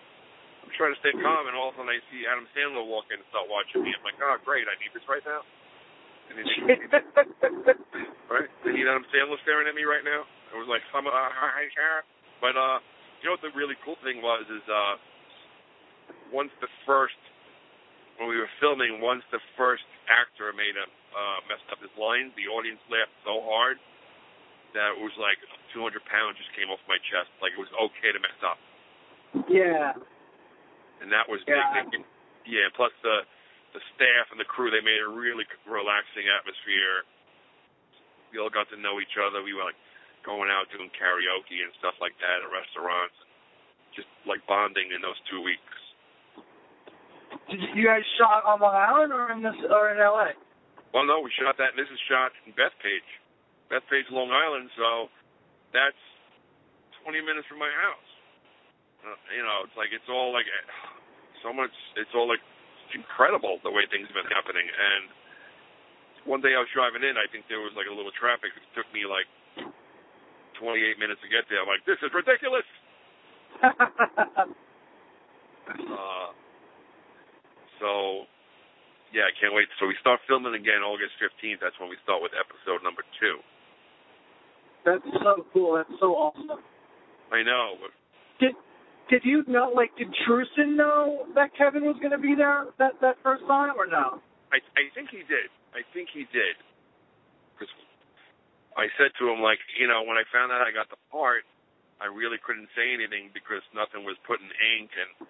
I'm 0.65 0.73
trying 0.79 0.95
to 0.95 1.01
stay 1.03 1.11
calm, 1.19 1.45
and 1.51 1.53
all 1.53 1.69
of 1.69 1.77
a 1.77 1.83
sudden 1.83 1.91
I 1.91 1.99
see 2.09 2.23
Adam 2.23 2.47
Sandler 2.55 2.87
walk 2.87 3.11
in 3.11 3.19
and 3.19 3.27
start 3.29 3.51
watching 3.51 3.83
me. 3.83 3.91
I'm 3.91 4.01
like, 4.01 4.15
oh, 4.23 4.39
great, 4.47 4.63
I 4.63 4.79
need 4.79 4.95
this 4.95 5.03
right 5.11 5.21
now. 5.27 5.43
And 6.31 6.39
then, 6.39 6.47
right? 8.31 8.47
I 8.47 8.71
need 8.71 8.87
Adam 8.87 9.03
Sandler 9.11 9.35
staring 9.43 9.67
at 9.67 9.75
me 9.75 9.83
right 9.83 10.07
now. 10.07 10.23
I 10.23 10.55
was 10.55 10.71
like, 10.71 10.79
I'm, 10.95 11.03
uh, 11.03 11.11
hi, 11.11 11.67
But, 12.39 12.55
uh, 12.55 12.79
you 13.19 13.27
know 13.27 13.35
what 13.35 13.43
the 13.43 13.51
really 13.51 13.75
cool 13.83 13.99
thing 14.07 14.23
was 14.23 14.47
is, 14.47 14.63
uh, 14.71 14.95
once 16.31 16.55
the 16.63 16.71
first, 16.87 17.19
when 18.15 18.31
we 18.31 18.39
were 18.39 18.49
filming, 18.63 19.03
once 19.03 19.27
the 19.35 19.43
first 19.59 19.83
actor 20.07 20.55
made 20.55 20.79
a, 20.79 20.87
uh, 20.87 21.37
messed 21.51 21.67
up 21.75 21.83
his 21.83 21.91
lines, 21.99 22.31
the 22.39 22.47
audience 22.47 22.79
laughed 22.87 23.19
so 23.27 23.43
hard 23.43 23.83
that 24.73 24.97
it 24.97 25.01
was 25.01 25.13
like 25.21 25.37
200 25.73 26.01
pounds 26.09 26.37
just 26.37 26.51
came 26.57 26.69
off 26.73 26.81
my 26.89 26.97
chest. 27.09 27.29
Like 27.41 27.53
it 27.55 27.61
was 27.61 27.71
okay 27.77 28.11
to 28.13 28.19
mess 28.21 28.39
up. 28.41 28.59
Yeah 29.49 29.97
and 31.03 31.11
that 31.11 31.27
was 31.27 31.43
yeah. 31.43 31.83
big. 31.91 32.07
Yeah, 32.47 32.71
plus 32.71 32.95
the 33.03 33.27
the 33.75 33.83
staff 33.99 34.31
and 34.31 34.39
the 34.39 34.47
crew, 34.47 34.71
they 34.71 34.79
made 34.79 35.03
a 35.03 35.11
really 35.11 35.43
relaxing 35.67 36.31
atmosphere. 36.31 37.03
We 38.31 38.39
all 38.39 38.49
got 38.49 38.71
to 38.71 38.79
know 38.79 39.03
each 39.03 39.19
other. 39.19 39.43
We 39.43 39.51
were 39.51 39.67
like 39.67 39.77
going 40.23 40.47
out 40.47 40.71
doing 40.71 40.87
karaoke 40.95 41.59
and 41.59 41.75
stuff 41.83 41.99
like 41.99 42.15
that 42.23 42.39
at 42.39 42.47
restaurants, 42.47 43.17
just 43.91 44.07
like 44.23 44.39
bonding 44.47 44.95
in 44.95 45.03
those 45.03 45.19
two 45.27 45.43
weeks. 45.43 45.75
Did 47.51 47.59
you 47.75 47.83
guys 47.83 48.05
shot 48.15 48.47
on 48.47 48.63
Long 48.63 48.77
Island 48.77 49.11
or 49.11 49.33
in 49.33 49.43
this 49.43 49.57
or 49.67 49.91
in 49.91 49.99
L.A.? 49.99 50.37
Well, 50.95 51.03
no, 51.03 51.19
we 51.19 51.33
shot 51.33 51.57
that. 51.57 51.73
And 51.75 51.79
this 51.81 51.89
is 51.89 51.99
shot 52.05 52.31
in 52.45 52.53
Bethpage, 52.53 53.09
Bethpage, 53.73 54.05
Long 54.13 54.29
Island. 54.29 54.69
So 54.77 55.09
that's 55.73 55.97
20 57.01 57.25
minutes 57.25 57.49
from 57.49 57.57
my 57.57 57.73
house. 57.73 58.11
Uh, 59.01 59.17
you 59.33 59.41
know, 59.41 59.65
it's 59.65 59.73
like 59.73 59.89
it's 59.89 60.05
all 60.07 60.29
like 60.29 60.45
so 61.41 61.49
much. 61.51 61.73
It's 61.97 62.13
all 62.13 62.29
like 62.29 62.39
incredible 62.93 63.57
the 63.65 63.73
way 63.73 63.89
things 63.89 64.05
have 64.07 64.15
been 64.15 64.29
happening. 64.29 64.63
And 64.63 65.09
one 66.29 66.39
day 66.39 66.55
I 66.55 66.61
was 66.61 66.69
driving 66.71 67.03
in, 67.03 67.17
I 67.17 67.27
think 67.33 67.49
there 67.51 67.59
was 67.59 67.73
like 67.75 67.89
a 67.89 67.95
little 67.95 68.13
traffic. 68.15 68.55
It 68.55 68.63
took 68.77 68.87
me 68.95 69.03
like 69.03 69.27
28 70.61 71.01
minutes 71.01 71.19
to 71.19 71.27
get 71.27 71.43
there. 71.51 71.59
I'm 71.59 71.67
like, 71.67 71.83
this 71.83 71.99
is 71.99 72.13
ridiculous. 72.15 72.63
uh, 73.63 73.75
so, 77.83 78.23
yeah, 79.11 79.27
I 79.27 79.35
can't 79.35 79.51
wait. 79.51 79.67
So 79.83 79.91
we 79.91 79.99
start 79.99 80.23
filming 80.23 80.55
again 80.55 80.79
August 80.79 81.19
15th. 81.19 81.59
That's 81.59 81.75
when 81.83 81.91
we 81.91 81.99
start 82.07 82.23
with 82.23 82.31
episode 82.37 82.79
number 82.87 83.03
two. 83.19 83.43
That's 84.85 85.03
so 85.23 85.45
cool. 85.53 85.75
That's 85.75 85.99
so 85.99 86.13
awesome. 86.13 86.59
I 87.31 87.41
know. 87.43 87.75
Did 88.39 88.53
did 89.09 89.21
you 89.23 89.43
know? 89.47 89.71
Like, 89.73 89.95
did 89.97 90.07
Truson 90.27 90.75
know 90.75 91.25
that 91.35 91.55
Kevin 91.57 91.83
was 91.83 91.95
going 91.99 92.11
to 92.11 92.21
be 92.21 92.35
there 92.35 92.67
that 92.79 92.99
that 93.01 93.15
first 93.23 93.43
time, 93.47 93.75
or 93.77 93.87
no? 93.87 94.19
I 94.51 94.59
I 94.75 94.91
think 94.93 95.09
he 95.09 95.23
did. 95.25 95.49
I 95.73 95.81
think 95.93 96.09
he 96.13 96.27
did. 96.31 96.55
I 98.73 98.89
said 98.97 99.13
to 99.21 99.29
him, 99.29 99.37
like, 99.37 99.61
you 99.77 99.85
know, 99.85 100.01
when 100.01 100.17
I 100.17 100.25
found 100.33 100.49
out 100.49 100.65
I 100.65 100.73
got 100.73 100.89
the 100.89 100.97
part, 101.13 101.45
I 102.01 102.09
really 102.09 102.41
couldn't 102.41 102.69
say 102.73 102.89
anything 102.89 103.29
because 103.29 103.61
nothing 103.69 104.01
was 104.01 104.17
put 104.25 104.41
in 104.41 104.49
ink, 104.49 104.89
and 104.97 105.29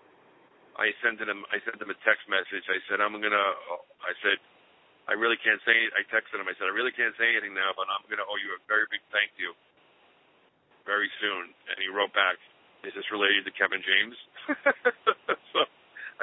I 0.80 0.96
sent 1.04 1.20
him. 1.20 1.44
I 1.52 1.60
sent 1.68 1.78
him 1.78 1.92
a 1.92 2.00
text 2.08 2.26
message. 2.32 2.66
I 2.72 2.80
said, 2.88 3.04
I'm 3.04 3.14
gonna. 3.20 3.48
I 4.02 4.14
said, 4.24 4.40
I 5.08 5.14
really 5.20 5.36
can't 5.44 5.60
say. 5.68 5.76
I 5.94 6.08
texted 6.08 6.40
him. 6.40 6.48
I 6.48 6.56
said, 6.56 6.72
I 6.72 6.76
really 6.76 6.96
can't 6.96 7.14
say 7.20 7.28
anything 7.28 7.52
now, 7.52 7.76
but 7.76 7.92
I'm 7.92 8.04
gonna 8.08 8.24
owe 8.24 8.40
you 8.40 8.56
a 8.56 8.62
very 8.72 8.88
big 8.88 9.04
thank 9.12 9.36
you 9.36 9.52
very 10.88 11.12
soon. 11.20 11.52
And 11.68 11.76
he 11.80 11.92
wrote 11.92 12.16
back, 12.16 12.40
is 12.88 12.96
this 12.96 13.08
related 13.12 13.44
to 13.48 13.52
Kevin 13.56 13.84
James? 13.84 14.16
so 15.52 15.68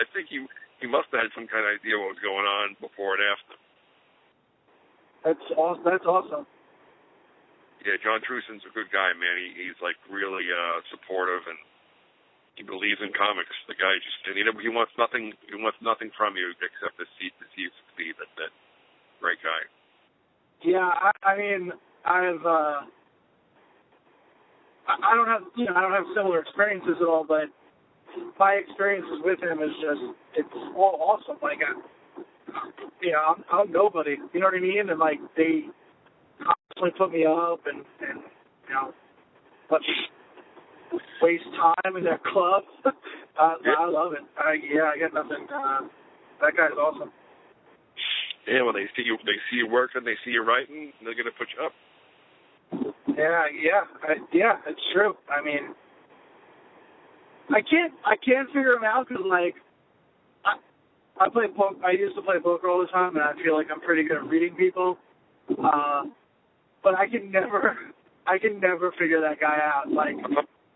I 0.01 0.05
think 0.13 0.33
he 0.33 0.45
he 0.81 0.89
must 0.89 1.13
have 1.13 1.29
had 1.29 1.33
some 1.37 1.45
kind 1.45 1.69
of 1.69 1.77
idea 1.77 2.01
what 2.01 2.17
was 2.17 2.25
going 2.25 2.49
on 2.49 2.77
before 2.81 3.21
and 3.21 3.25
after. 3.25 3.57
That's 5.25 5.47
awesome. 5.57 5.85
That's 5.85 6.09
awesome. 6.09 6.49
yeah, 7.85 8.01
John 8.01 8.25
Truson's 8.25 8.65
a 8.65 8.73
good 8.73 8.89
guy, 8.89 9.13
man. 9.13 9.37
He, 9.37 9.69
he's 9.69 9.77
like 9.85 10.01
really 10.09 10.49
uh, 10.49 10.81
supportive 10.89 11.45
and 11.45 11.61
he 12.57 12.65
believes 12.65 13.01
in 13.05 13.13
comics. 13.13 13.53
The 13.69 13.77
guy 13.77 13.97
just 14.01 14.21
and 14.25 14.37
he, 14.41 14.45
he 14.65 14.73
wants 14.73 14.93
nothing. 14.97 15.37
He 15.49 15.57
wants 15.57 15.81
nothing 15.85 16.09
from 16.17 16.37
you 16.41 16.53
except 16.61 16.97
to 16.97 17.05
see 17.21 17.29
to 17.41 17.45
see 17.53 17.69
you 17.69 17.73
succeed. 17.85 18.17
That's 18.17 18.49
it. 18.49 18.53
Great 19.21 19.39
guy. 19.43 19.61
Yeah, 20.65 20.89
I, 20.89 21.11
I 21.23 21.37
mean, 21.37 21.73
I've 22.05 22.45
uh, 22.45 22.81
I, 24.89 25.15
don't 25.15 25.27
have 25.29 25.43
you 25.57 25.67
know 25.67 25.75
I 25.77 25.81
don't 25.81 25.93
have 25.93 26.05
similar 26.17 26.41
experiences 26.41 26.97
at 27.01 27.07
all, 27.07 27.25
but 27.27 27.45
my 28.39 28.55
experiences 28.55 29.21
with 29.25 29.41
him 29.43 29.63
is 29.63 29.71
just 29.81 30.01
it's 30.37 30.55
all 30.77 30.99
awesome. 31.01 31.37
Like, 31.43 31.59
I, 31.61 31.81
you 33.03 33.13
know, 33.13 33.37
I'm, 33.37 33.45
I'm 33.53 33.73
nobody. 33.73 34.17
You 34.33 34.41
know 34.41 34.47
what 34.47 34.57
I 34.57 34.61
mean? 34.61 34.91
And 34.91 34.99
like 34.99 35.19
they 35.37 35.65
constantly 36.39 36.93
put 36.99 37.13
me 37.13 37.25
up 37.27 37.61
and 37.67 37.85
and 38.09 38.21
you 38.69 38.75
know 38.75 38.93
let 39.71 39.81
me 39.83 39.89
waste 41.23 41.45
time 41.57 41.97
in 41.97 42.05
their 42.05 42.21
club. 42.33 42.65
uh, 42.85 43.55
Yeah. 43.65 43.73
I 43.79 43.89
love 43.89 44.13
it. 44.13 44.21
I, 44.39 44.55
yeah, 44.73 44.91
I 44.95 44.99
got 44.99 45.15
nothing. 45.15 45.47
Uh, 45.53 45.81
that 46.41 46.57
guy's 46.57 46.77
awesome. 46.79 47.11
Yeah, 48.49 48.63
when 48.63 48.75
they 48.75 48.87
see 48.97 49.03
you, 49.05 49.17
they 49.25 49.39
see 49.51 49.57
you 49.57 49.69
working, 49.69 50.05
they 50.05 50.17
see 50.25 50.31
you 50.33 50.43
writing, 50.43 50.93
they're 51.05 51.15
gonna 51.15 51.31
put 51.37 51.49
you 51.57 51.65
up. 51.65 51.73
Yeah, 53.17 53.47
yeah, 53.53 53.83
I, 54.03 54.15
yeah. 54.33 54.57
It's 54.67 54.81
true. 54.95 55.15
I 55.29 55.43
mean, 55.43 55.75
I 57.51 57.61
can't, 57.61 57.93
I 58.05 58.17
can't 58.17 58.47
figure 58.49 58.73
him 58.73 58.85
out 58.85 59.09
because 59.09 59.25
like, 59.29 59.55
I, 60.45 60.55
I 61.25 61.29
play 61.29 61.47
poker. 61.55 61.85
I 61.85 61.93
used 61.93 62.17
to 62.17 62.23
play 62.23 62.37
poker 62.43 62.69
all 62.69 62.81
the 62.81 62.87
time, 62.87 63.17
and 63.17 63.25
I 63.25 63.33
feel 63.43 63.55
like 63.57 63.67
I'm 63.71 63.81
pretty 63.81 64.05
good 64.05 64.19
at 64.19 64.29
reading 64.29 64.55
people. 64.57 64.97
Uh, 65.63 66.05
but 66.83 66.95
I 66.95 67.09
can 67.09 67.31
never, 67.31 67.77
I 68.27 68.39
can 68.39 68.61
never 68.61 68.93
figure 68.99 69.21
that 69.21 69.41
guy 69.41 69.59
out. 69.63 69.91
Like, 69.91 70.17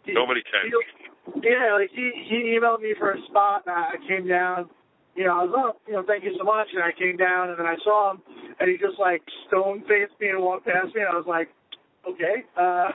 he- 0.04 0.12
Nobody 0.12 0.42
can. 0.42 0.70
he- 0.70 1.40
yeah, 1.42 1.74
like 1.78 1.90
he 1.94 2.10
he 2.28 2.58
emailed 2.58 2.82
me 2.82 2.94
for 2.98 3.12
a 3.12 3.22
spot, 3.30 3.62
and 3.66 3.74
I 3.74 3.94
came 4.06 4.28
down. 4.28 4.68
You 5.14 5.24
know, 5.24 5.38
I 5.38 5.44
was 5.44 5.54
up. 5.54 5.80
You 5.86 5.94
know, 5.94 6.02
thank 6.06 6.24
you 6.24 6.34
so 6.36 6.44
much, 6.44 6.68
and 6.74 6.82
I 6.82 6.90
came 6.90 7.16
down, 7.16 7.50
and 7.50 7.58
then 7.58 7.66
I 7.66 7.76
saw 7.84 8.10
him, 8.12 8.22
and 8.58 8.68
he 8.68 8.76
just 8.76 8.98
like 8.98 9.22
stone 9.46 9.84
faced 9.86 10.18
me 10.20 10.28
and 10.28 10.42
walked 10.42 10.66
past 10.66 10.94
me, 10.94 11.02
and 11.02 11.10
I 11.10 11.16
was 11.16 11.26
like, 11.26 11.50
okay, 12.02 12.42
uh, 12.58 12.90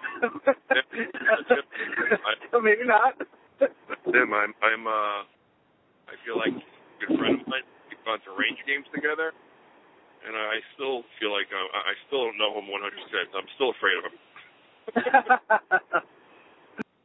maybe 2.62 2.84
not. 2.84 3.16
Them, 4.06 4.34
I'm, 4.34 4.54
I'm, 4.64 4.88
uh, 4.88 5.24
I 6.12 6.16
feel 6.26 6.38
like 6.38 6.54
a 6.56 6.60
good 7.00 7.18
friend 7.18 7.42
of 7.42 7.48
mine. 7.48 7.64
We've 7.88 8.04
gone 8.06 8.20
to 8.28 8.32
range 8.36 8.60
games 8.68 8.86
together, 8.94 9.32
and 10.28 10.36
I 10.36 10.60
still 10.76 11.04
feel 11.20 11.32
like 11.32 11.48
uh, 11.56 11.68
I 11.72 11.92
I 11.92 11.94
still 12.08 12.26
don't 12.28 12.38
know 12.38 12.52
him 12.60 12.68
100. 12.68 12.92
percent 13.00 13.32
I'm 13.32 13.48
still 13.56 13.72
afraid 13.72 13.96
of 13.96 14.04
him. 14.12 14.18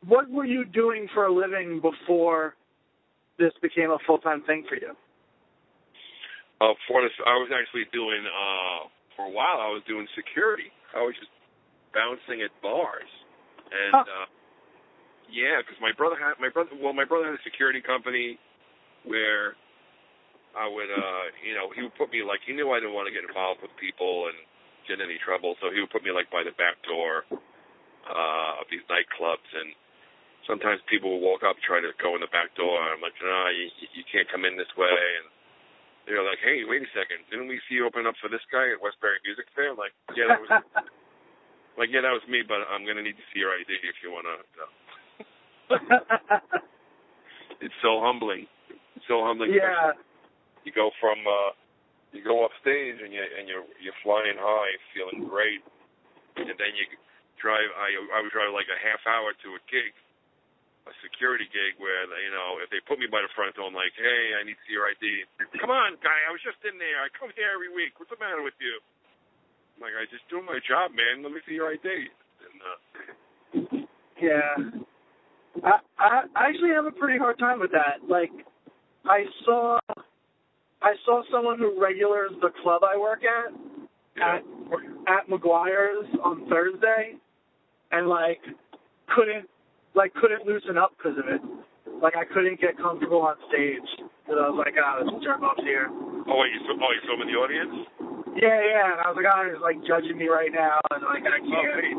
what 0.07 0.31
were 0.31 0.45
you 0.45 0.65
doing 0.65 1.09
for 1.15 1.27
a 1.27 1.33
living 1.33 1.81
before 1.81 2.55
this 3.39 3.53
became 3.63 3.91
a 3.91 3.99
full 4.07 4.19
time 4.19 4.43
thing 4.43 4.65
for 4.69 4.77
you? 4.77 4.93
Uh, 6.65 6.75
for 6.89 7.03
this, 7.05 7.13
I 7.29 7.37
was 7.37 7.53
actually 7.53 7.85
doing 7.93 8.25
uh, 8.25 8.89
for 9.17 9.29
a 9.29 9.33
while. 9.33 9.61
I 9.61 9.69
was 9.69 9.85
doing 9.85 10.09
security. 10.17 10.73
I 10.97 11.05
was 11.05 11.13
just 11.21 11.31
bouncing 11.93 12.41
at 12.41 12.51
bars, 12.65 13.11
and 13.69 13.93
Huh. 13.93 14.05
uh, 14.09 14.27
yeah, 15.29 15.61
because 15.61 15.77
my 15.81 15.93
brother 15.93 16.17
had 16.17 16.41
my 16.41 16.49
brother. 16.49 16.73
Well, 16.81 16.97
my 16.97 17.05
brother 17.05 17.27
had 17.33 17.37
a 17.37 17.45
security 17.45 17.83
company 17.85 18.39
where 19.05 19.57
I 20.57 20.69
would, 20.71 20.89
uh, 20.89 21.25
you 21.45 21.55
know, 21.55 21.69
he 21.75 21.83
would 21.83 21.95
put 22.01 22.11
me 22.13 22.23
like 22.25 22.41
he 22.47 22.55
knew 22.55 22.71
I 22.73 22.81
didn't 22.81 22.95
want 22.97 23.09
to 23.11 23.15
get 23.15 23.27
involved 23.29 23.61
with 23.61 23.75
people 23.77 24.31
and 24.33 24.39
get 24.89 25.01
in 25.01 25.05
any 25.05 25.19
trouble, 25.21 25.57
so 25.61 25.69
he 25.75 25.81
would 25.83 25.91
put 25.91 26.05
me 26.07 26.13
like 26.13 26.31
by 26.31 26.45
the 26.47 26.55
back 26.57 26.79
door 26.87 27.27
uh, 28.07 28.53
of 28.63 28.67
these 28.71 28.85
nightclubs, 28.89 29.49
and 29.53 29.75
sometimes 30.47 30.81
people 30.89 31.11
would 31.19 31.25
walk 31.25 31.43
up 31.43 31.57
try 31.65 31.81
to 31.81 31.93
go 32.01 32.15
in 32.15 32.23
the 32.23 32.31
back 32.31 32.55
door. 32.57 32.79
I'm 32.81 33.01
like, 33.03 33.17
no, 33.21 33.49
you, 33.51 33.69
you 33.97 34.05
can't 34.09 34.29
come 34.31 34.45
in 34.45 34.57
this 34.57 34.71
way, 34.79 34.93
and 34.93 35.27
they're 36.07 36.25
like, 36.25 36.41
hey, 36.45 36.63
wait 36.69 36.83
a 36.85 36.91
second, 36.93 37.25
didn't 37.31 37.49
we 37.49 37.61
see 37.69 37.77
you 37.81 37.87
open 37.89 38.05
up 38.07 38.15
for 38.21 38.29
this 38.29 38.45
guy 38.53 38.69
at 38.73 38.81
Westbury 38.83 39.19
Music 39.25 39.47
Fair? 39.57 39.73
I'm 39.73 39.81
like, 39.81 39.95
yeah, 40.17 40.29
that 40.29 40.41
was 40.41 40.51
like, 41.81 41.89
yeah, 41.93 42.03
that 42.05 42.13
was 42.15 42.25
me, 42.29 42.43
but 42.47 42.63
I'm 42.69 42.85
gonna 42.87 43.03
need 43.05 43.17
to 43.19 43.27
see 43.33 43.41
your 43.41 43.53
ID 43.57 43.71
if 43.85 43.97
you 44.05 44.13
wanna. 44.13 44.37
You 44.41 44.59
know. 44.61 44.71
It's 47.63 47.75
so 47.81 48.01
humbling. 48.03 48.45
It's 48.97 49.07
so 49.09 49.25
humbling. 49.25 49.55
yeah, 49.55 49.97
You 50.69 50.73
go 50.75 50.91
from 51.01 51.17
uh 51.25 51.57
you 52.13 52.21
go 52.23 52.45
off 52.45 52.53
stage 52.61 53.01
and 53.01 53.09
you 53.13 53.23
and 53.25 53.49
you're 53.49 53.65
you're 53.81 53.97
flying 54.05 54.37
high, 54.37 54.73
feeling 54.93 55.25
great, 55.29 55.65
and 56.37 56.51
then 56.51 56.73
you 56.77 56.85
drive. 57.41 57.65
I 57.79 57.89
I 58.13 58.21
would 58.21 58.33
drive 58.35 58.53
like 58.53 58.69
a 58.69 58.77
half 58.77 59.01
hour 59.09 59.33
to 59.33 59.49
a 59.57 59.61
gig, 59.71 59.97
a 60.85 60.95
security 61.01 61.49
gig 61.49 61.81
where 61.81 62.05
you 62.21 62.33
know 62.33 62.61
if 62.61 62.69
they 62.69 62.81
put 62.85 63.01
me 63.01 63.09
by 63.09 63.25
the 63.25 63.33
front 63.33 63.57
door, 63.57 63.69
I'm 63.69 63.77
like, 63.77 63.95
hey, 63.97 64.37
I 64.37 64.45
need 64.45 64.57
to 64.57 64.65
see 64.69 64.77
your 64.77 64.89
ID. 64.89 65.25
Come 65.61 65.73
on, 65.73 65.97
guy, 66.05 66.19
I 66.29 66.31
was 66.33 66.45
just 66.45 66.61
in 66.65 66.77
there. 66.77 67.01
I 67.01 67.09
come 67.17 67.33
here 67.33 67.53
every 67.53 67.73
week. 67.73 67.97
What's 67.97 68.13
the 68.13 68.21
matter 68.21 68.45
with 68.45 68.57
you? 68.61 68.77
I'm 69.77 69.81
like, 69.89 69.97
I 69.97 70.05
just 70.13 70.29
doing 70.29 70.45
my 70.45 70.61
job, 70.63 70.93
man. 70.93 71.25
Let 71.25 71.33
me 71.33 71.41
see 71.49 71.57
your 71.57 71.73
ID. 71.73 71.89
And 71.89 72.57
uh, 72.61 72.79
yeah. 74.21 74.53
I, 75.63 75.81
I 75.99 76.09
I 76.37 76.43
actually 76.49 76.77
have 76.77 76.87
a 76.87 76.95
pretty 76.95 77.19
hard 77.19 77.39
time 77.39 77.61
with 77.61 77.73
that. 77.73 78.05
Like, 78.07 78.33
I 79.05 79.25
saw 79.45 79.79
I 80.83 80.95
saw 81.05 81.23
someone 81.33 81.59
who 81.59 81.81
regulars 81.81 82.33
the 82.41 82.51
club 82.63 82.83
I 82.85 82.97
work 82.99 83.23
at 83.25 83.53
yeah, 84.17 84.37
at 84.37 84.43
at 85.09 85.29
McGuire's 85.29 86.09
on 86.23 86.49
Thursday, 86.49 87.15
and 87.91 88.09
like 88.09 88.41
couldn't 89.15 89.49
like 89.95 90.15
couldn't 90.15 90.47
loosen 90.47 90.77
up 90.79 90.95
because 90.99 91.19
of 91.19 91.27
it. 91.31 91.41
Like 92.03 92.15
I 92.17 92.25
couldn't 92.27 92.61
get 92.61 92.77
comfortable 92.79 93.23
on 93.23 93.37
stage. 93.49 93.87
So 94.29 94.37
I 94.39 94.51
was 94.51 94.59
like, 94.61 94.75
ah, 94.79 95.01
this 95.01 95.11
jerk 95.25 95.41
here. 95.63 95.89
oh 95.91 96.37
wait, 96.43 96.53
you 96.55 96.61
saw, 96.67 96.75
oh 96.77 96.91
you 96.93 97.03
in 97.23 97.29
the 97.31 97.39
audience? 97.39 97.77
Yeah, 98.39 98.59
yeah. 98.61 98.87
And 98.97 99.01
I 99.03 99.07
was 99.11 99.17
like, 99.19 99.31
ah, 99.31 99.45
he's 99.47 99.63
like 99.63 99.79
judging 99.87 100.19
me 100.19 100.29
right 100.29 100.51
now, 100.53 100.81
and 100.91 101.03
like 101.07 101.25
I 101.27 101.39
Oh, 101.39 101.49
can't. 101.49 101.81
hey, 101.81 101.95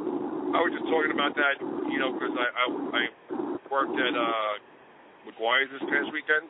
I 0.56 0.60
was 0.64 0.72
just 0.76 0.88
talking 0.92 1.14
about 1.16 1.34
that, 1.40 1.56
you 1.92 2.00
know, 2.00 2.12
because 2.16 2.36
I, 2.36 2.48
I 2.52 2.66
I 2.68 3.04
worked 3.72 3.96
at 3.96 4.14
uh 4.16 4.54
McGuire's 5.28 5.72
this 5.74 5.86
past 5.90 6.10
weekend, 6.14 6.46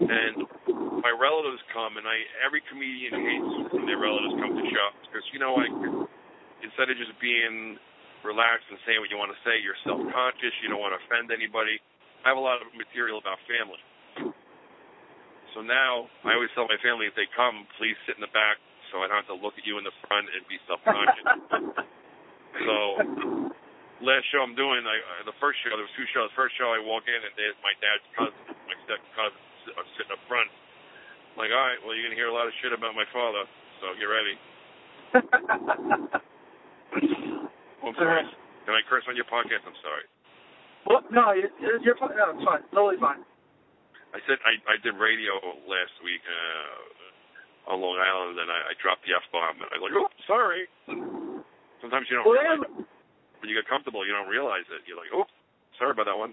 and 0.00 0.36
my 1.02 1.12
relatives 1.16 1.62
come, 1.72 1.96
and 1.96 2.06
I 2.06 2.24
every 2.44 2.62
comedian 2.70 3.14
hates 3.16 3.52
when 3.74 3.86
their 3.86 3.98
relatives 4.00 4.34
come 4.40 4.54
to 4.56 4.64
shows 4.68 4.96
because 5.08 5.26
you 5.32 5.40
know, 5.40 5.54
like 5.56 5.72
instead 6.64 6.90
of 6.90 6.96
just 6.98 7.14
being 7.20 7.78
relaxed 8.26 8.66
and 8.68 8.78
saying 8.84 8.98
what 8.98 9.08
you 9.08 9.16
want 9.16 9.30
to 9.30 9.40
say, 9.46 9.56
you're 9.62 9.78
self-conscious. 9.86 10.54
You 10.60 10.68
don't 10.68 10.82
want 10.82 10.92
to 10.92 11.00
offend 11.06 11.30
anybody. 11.30 11.78
I 12.26 12.34
have 12.34 12.40
a 12.40 12.42
lot 12.42 12.58
of 12.60 12.68
material 12.74 13.22
about 13.22 13.38
family. 13.46 13.78
So 15.54 15.62
now 15.64 16.10
I 16.26 16.34
always 16.36 16.50
tell 16.52 16.66
my 16.68 16.76
family 16.84 17.06
if 17.08 17.14
they 17.16 17.30
come, 17.32 17.64
please 17.80 17.96
sit 18.04 18.18
in 18.18 18.22
the 18.26 18.32
back 18.34 18.58
so 18.92 19.00
I 19.00 19.08
don't 19.08 19.16
have 19.22 19.30
to 19.32 19.38
look 19.38 19.56
at 19.56 19.64
you 19.64 19.78
in 19.80 19.84
the 19.86 19.94
front 20.04 20.26
and 20.28 20.42
be 20.50 20.58
self-conscious. 20.68 21.26
So 22.56 22.96
last 24.00 24.24
show 24.32 24.40
I'm 24.40 24.56
doing, 24.56 24.80
I, 24.88 24.96
I 24.96 25.16
the 25.28 25.36
first 25.44 25.60
show 25.60 25.76
there 25.76 25.84
was 25.84 25.92
two 25.92 26.08
shows. 26.16 26.32
First 26.32 26.56
show 26.56 26.72
I 26.72 26.80
walk 26.80 27.04
in 27.04 27.20
and 27.20 27.32
there's 27.36 27.56
my 27.60 27.76
dad's 27.84 28.06
cousin, 28.16 28.56
my 28.64 28.76
second 28.88 29.10
cousin 29.12 29.36
sit- 29.68 29.76
uh, 29.76 29.84
sitting 30.00 30.12
up 30.16 30.22
front. 30.24 30.48
I'm 31.36 31.44
like, 31.44 31.52
all 31.52 31.60
right, 31.60 31.76
well 31.84 31.92
you're 31.92 32.08
gonna 32.08 32.16
hear 32.16 32.32
a 32.32 32.36
lot 32.36 32.48
of 32.48 32.56
shit 32.64 32.72
about 32.72 32.96
my 32.96 33.04
father, 33.12 33.44
so 33.84 33.92
get 34.00 34.08
ready. 34.08 34.36
Oh, 37.86 37.94
I'm 37.94 37.96
sorry. 37.96 38.26
Can 38.66 38.74
I 38.74 38.82
curse 38.90 39.06
on 39.06 39.14
your 39.14 39.28
podcast? 39.30 39.62
I'm 39.62 39.78
sorry. 39.78 40.04
well, 40.90 41.02
no, 41.14 41.30
you're, 41.38 41.78
you're 41.86 41.94
fine. 42.02 42.18
No, 42.18 42.34
it's 42.34 42.42
fine. 42.42 42.62
Totally 42.74 42.98
fine. 42.98 43.22
I 44.10 44.18
said 44.26 44.42
I 44.42 44.58
I 44.66 44.76
did 44.82 44.98
radio 44.98 45.38
last 45.70 45.94
week 46.02 46.22
uh, 46.26 47.70
on 47.70 47.78
Long 47.82 47.98
Island 48.00 48.38
and 48.42 48.48
I, 48.50 48.70
I 48.70 48.74
dropped 48.82 49.06
the 49.06 49.14
f 49.14 49.22
bomb 49.30 49.60
and 49.62 49.70
I 49.70 49.76
was 49.78 49.86
like, 49.86 49.96
oh, 49.98 50.10
sorry. 50.26 50.66
Sometimes 51.78 52.10
you 52.10 52.16
don't 52.18 52.26
Well, 52.26 52.38
realize 52.38 52.64
have, 52.66 52.86
when 53.42 53.46
you 53.52 53.54
get 53.54 53.68
comfortable, 53.70 54.02
you 54.02 54.10
don't 54.16 54.30
realize 54.30 54.64
it. 54.72 54.82
You're 54.88 54.96
like, 54.98 55.12
oh, 55.14 55.28
sorry 55.78 55.92
about 55.94 56.08
that 56.10 56.16
one. 56.18 56.32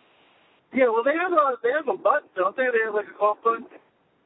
yeah, 0.73 0.87
well, 0.89 1.03
they 1.05 1.13
have 1.13 1.33
a 1.35 1.59
they 1.61 1.69
have 1.75 1.85
a 1.91 1.97
button, 1.97 2.29
don't 2.33 2.55
they? 2.57 2.65
They 2.71 2.81
have 2.87 2.95
like 2.97 3.09
a 3.11 3.17
cough 3.19 3.37
button. 3.45 3.67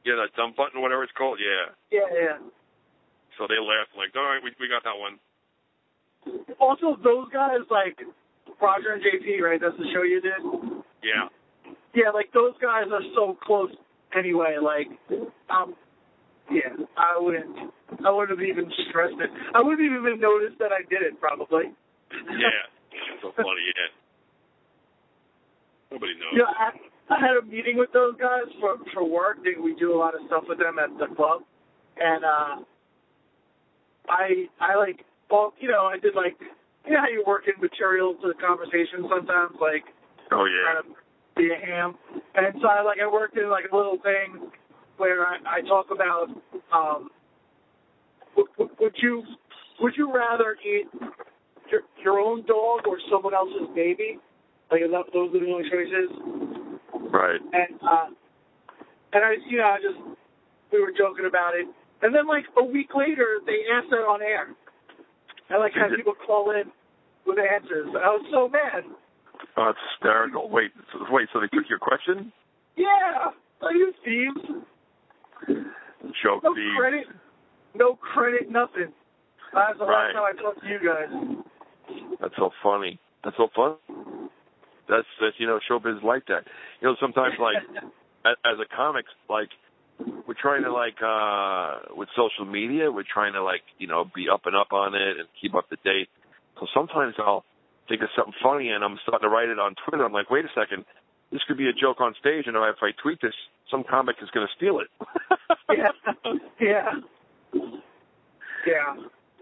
Yeah, 0.06 0.16
that 0.22 0.32
dump 0.38 0.54
button, 0.56 0.80
whatever 0.80 1.02
it's 1.04 1.12
called. 1.18 1.36
Yeah. 1.42 1.74
Yeah, 1.92 2.08
yeah. 2.14 2.36
So 3.36 3.44
they 3.50 3.58
laughed 3.60 3.92
like, 3.98 4.14
all 4.16 4.24
right, 4.24 4.40
we 4.40 4.54
we 4.62 4.70
got 4.70 4.86
that 4.88 4.96
one. 4.96 5.18
Also, 6.60 6.96
those 7.02 7.28
guys 7.32 7.62
like 7.70 7.98
Roger 8.60 8.92
and 8.92 9.02
JP, 9.02 9.40
right? 9.40 9.60
That's 9.60 9.76
the 9.76 9.86
show 9.92 10.02
you 10.02 10.20
did. 10.20 10.40
Yeah. 11.02 11.28
Yeah, 11.94 12.10
like 12.10 12.32
those 12.32 12.54
guys 12.60 12.86
are 12.92 13.02
so 13.14 13.36
close 13.42 13.70
anyway. 14.16 14.56
Like, 14.62 14.88
um, 15.50 15.74
yeah, 16.50 16.74
I 16.96 17.18
wouldn't, 17.18 17.72
I 18.04 18.10
wouldn't 18.10 18.38
have 18.38 18.46
even 18.46 18.70
stressed 18.88 19.20
it. 19.20 19.30
I 19.54 19.62
wouldn't 19.62 19.80
have 19.80 20.00
even 20.00 20.20
noticed 20.20 20.58
that 20.58 20.72
I 20.72 20.82
did 20.88 21.02
it 21.02 21.20
probably. 21.20 21.72
Yeah. 22.12 22.66
so 23.22 23.32
funny. 23.36 23.64
Yeah. 23.76 23.92
Nobody 25.90 26.12
knows. 26.14 26.38
Know, 26.38 26.44
I, 26.44 26.70
I 27.14 27.20
had 27.20 27.36
a 27.40 27.42
meeting 27.44 27.76
with 27.76 27.92
those 27.92 28.14
guys 28.20 28.52
for 28.60 28.76
for 28.92 29.04
work. 29.04 29.38
We 29.44 29.74
do 29.74 29.94
a 29.94 29.98
lot 29.98 30.14
of 30.14 30.20
stuff 30.26 30.44
with 30.48 30.58
them 30.58 30.78
at 30.78 30.90
the 30.98 31.14
club, 31.14 31.42
and 31.96 32.24
uh, 32.24 32.56
I 34.08 34.48
I 34.60 34.76
like 34.76 35.04
well, 35.30 35.52
you 35.60 35.68
know, 35.68 35.84
I 35.86 35.98
did 35.98 36.14
like 36.14 36.36
you 36.86 36.92
know 36.92 37.00
how 37.00 37.08
you 37.08 37.22
work 37.26 37.44
in 37.46 37.60
material 37.60 38.14
to 38.22 38.28
the 38.28 38.34
conversation 38.34 39.06
sometimes, 39.08 39.56
like 39.60 39.84
Oh 40.32 40.44
yeah. 40.44 40.80
to 40.82 40.88
be 41.36 41.50
a 41.52 41.56
ham. 41.66 41.94
And 42.34 42.54
so 42.60 42.68
I 42.68 42.82
like 42.82 42.98
I 43.02 43.06
worked 43.10 43.36
in 43.36 43.48
like 43.50 43.64
a 43.72 43.76
little 43.76 43.98
thing 44.02 44.50
where 44.96 45.26
I, 45.26 45.36
I 45.46 45.60
talk 45.62 45.86
about 45.90 46.28
um 46.72 47.10
would, 48.36 48.46
would- 48.58 48.70
would 48.80 48.94
you 49.02 49.22
would 49.80 49.94
you 49.96 50.12
rather 50.12 50.56
eat 50.64 50.86
your 51.70 51.82
your 52.02 52.18
own 52.20 52.44
dog 52.46 52.86
or 52.86 52.98
someone 53.10 53.34
else's 53.34 53.68
baby? 53.74 54.18
Like 54.70 54.80
that, 54.82 55.04
those 55.14 55.34
are 55.34 55.40
the 55.40 55.46
only 55.52 55.68
choices. 55.70 56.10
Right. 57.12 57.40
And 57.52 57.78
uh 57.82 58.06
and 59.12 59.24
I 59.24 59.34
you 59.48 59.58
know, 59.58 59.64
I 59.64 59.78
just 59.78 59.98
we 60.72 60.80
were 60.80 60.92
joking 60.96 61.26
about 61.26 61.54
it. 61.54 61.66
And 62.02 62.14
then 62.14 62.26
like 62.26 62.44
a 62.56 62.64
week 62.64 62.90
later 62.94 63.38
they 63.46 63.64
asked 63.72 63.90
that 63.90 64.04
on 64.04 64.20
air. 64.22 64.48
And 65.50 65.60
like 65.60 65.72
had 65.74 65.94
people 65.96 66.14
call 66.26 66.50
in 66.50 66.70
with 67.26 67.38
answers. 67.38 67.88
I 67.94 68.08
was 68.12 68.24
so 68.32 68.48
mad. 68.48 68.84
Oh, 69.56 69.70
it's 69.70 69.78
hysterical. 69.94 70.48
Wait, 70.50 70.70
so, 70.92 70.98
wait. 71.10 71.28
So 71.32 71.40
they 71.40 71.48
took 71.48 71.68
your 71.68 71.78
question? 71.78 72.32
Yeah. 72.76 73.30
Are 73.62 73.72
you 73.72 73.92
thieves? 74.04 74.64
Joke 76.22 76.42
No 76.44 76.54
thieves. 76.54 76.76
credit. 76.78 77.06
No 77.74 77.94
credit, 77.96 78.50
nothing. 78.50 78.92
That's 79.52 79.78
the 79.78 79.84
Right. 79.86 80.12
last 80.12 80.14
time 80.14 80.24
I 80.24 80.42
talked 80.42 80.60
to 80.62 80.68
you 80.68 80.78
guys. 80.78 81.08
That's 82.20 82.34
so 82.36 82.50
funny. 82.62 82.98
That's 83.24 83.36
so 83.36 83.48
fun. 83.54 83.76
That's 84.88 85.06
that's 85.20 85.36
you 85.38 85.46
know 85.46 85.58
showbiz 85.68 86.02
like 86.02 86.26
that. 86.26 86.44
You 86.80 86.88
know 86.88 86.96
sometimes 87.00 87.34
like 87.38 87.56
a- 88.24 88.48
as 88.48 88.58
a 88.60 88.66
comic 88.74 89.04
like 89.28 89.48
we're 90.26 90.38
trying 90.40 90.62
to 90.62 90.72
like 90.72 91.02
uh 91.02 91.94
with 91.96 92.08
social 92.14 92.44
media 92.44 92.90
we're 92.90 93.08
trying 93.08 93.32
to 93.32 93.42
like 93.42 93.62
you 93.78 93.86
know 93.86 94.04
be 94.14 94.28
up 94.28 94.42
and 94.46 94.54
up 94.54 94.72
on 94.72 94.94
it 94.94 95.18
and 95.18 95.28
keep 95.40 95.54
up 95.54 95.68
to 95.70 95.76
date. 95.84 96.08
So 96.60 96.66
sometimes 96.74 97.14
I'll 97.18 97.44
think 97.88 98.02
of 98.02 98.08
something 98.16 98.34
funny 98.42 98.68
and 98.68 98.84
I'm 98.84 98.98
starting 99.02 99.28
to 99.28 99.32
write 99.32 99.48
it 99.48 99.58
on 99.58 99.74
Twitter. 99.86 100.04
I'm 100.04 100.12
like, 100.12 100.30
wait 100.30 100.44
a 100.44 100.52
second, 100.54 100.84
this 101.32 101.40
could 101.46 101.58
be 101.58 101.68
a 101.68 101.72
joke 101.72 102.00
on 102.00 102.14
stage, 102.20 102.44
and 102.46 102.56
if 102.56 102.82
I 102.82 102.90
tweet 103.02 103.20
this, 103.20 103.34
some 103.70 103.84
comic 103.88 104.16
is 104.22 104.30
going 104.30 104.46
to 104.46 104.52
steal 104.56 104.80
it. 104.80 104.88
yeah. 105.76 105.92
Yeah. 106.60 106.90
Yeah. 108.66 108.96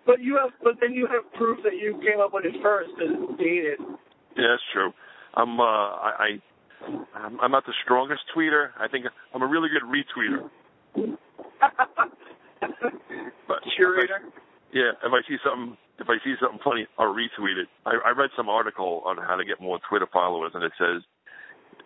But 0.04 0.20
you 0.20 0.38
have 0.40 0.50
but 0.62 0.74
then 0.80 0.92
you 0.94 1.06
have 1.06 1.32
proof 1.34 1.58
that 1.64 1.74
you 1.74 1.98
came 1.98 2.20
up 2.20 2.32
with 2.32 2.44
it 2.44 2.54
first 2.62 2.90
and 2.98 3.24
it's 3.24 3.38
dated. 3.38 3.78
Yeah, 4.36 4.54
that's 4.54 4.62
true. 4.72 4.92
I'm 5.34 5.58
uh 5.58 5.64
I, 5.64 6.10
I 6.18 6.28
I'm, 7.14 7.40
I'm 7.40 7.50
not 7.50 7.64
the 7.66 7.72
strongest 7.84 8.22
tweeter. 8.36 8.70
I 8.78 8.88
think 8.88 9.06
I'm 9.34 9.42
a 9.42 9.46
really 9.46 9.68
good 9.68 9.82
retweeter. 9.82 10.50
But 13.48 13.58
Curator. 13.76 14.22
yeah, 14.72 14.90
if 15.04 15.12
I 15.12 15.20
see 15.28 15.36
something 15.44 15.76
if 15.98 16.08
I 16.08 16.16
see 16.24 16.34
something 16.40 16.58
funny, 16.64 16.86
I'll 16.98 17.14
retweet 17.14 17.56
it. 17.56 17.68
I, 17.84 17.94
I 18.06 18.10
read 18.10 18.30
some 18.36 18.48
article 18.48 19.02
on 19.06 19.16
how 19.16 19.36
to 19.36 19.44
get 19.44 19.60
more 19.60 19.78
Twitter 19.88 20.08
followers, 20.12 20.50
and 20.54 20.64
it 20.64 20.72
says 20.78 21.02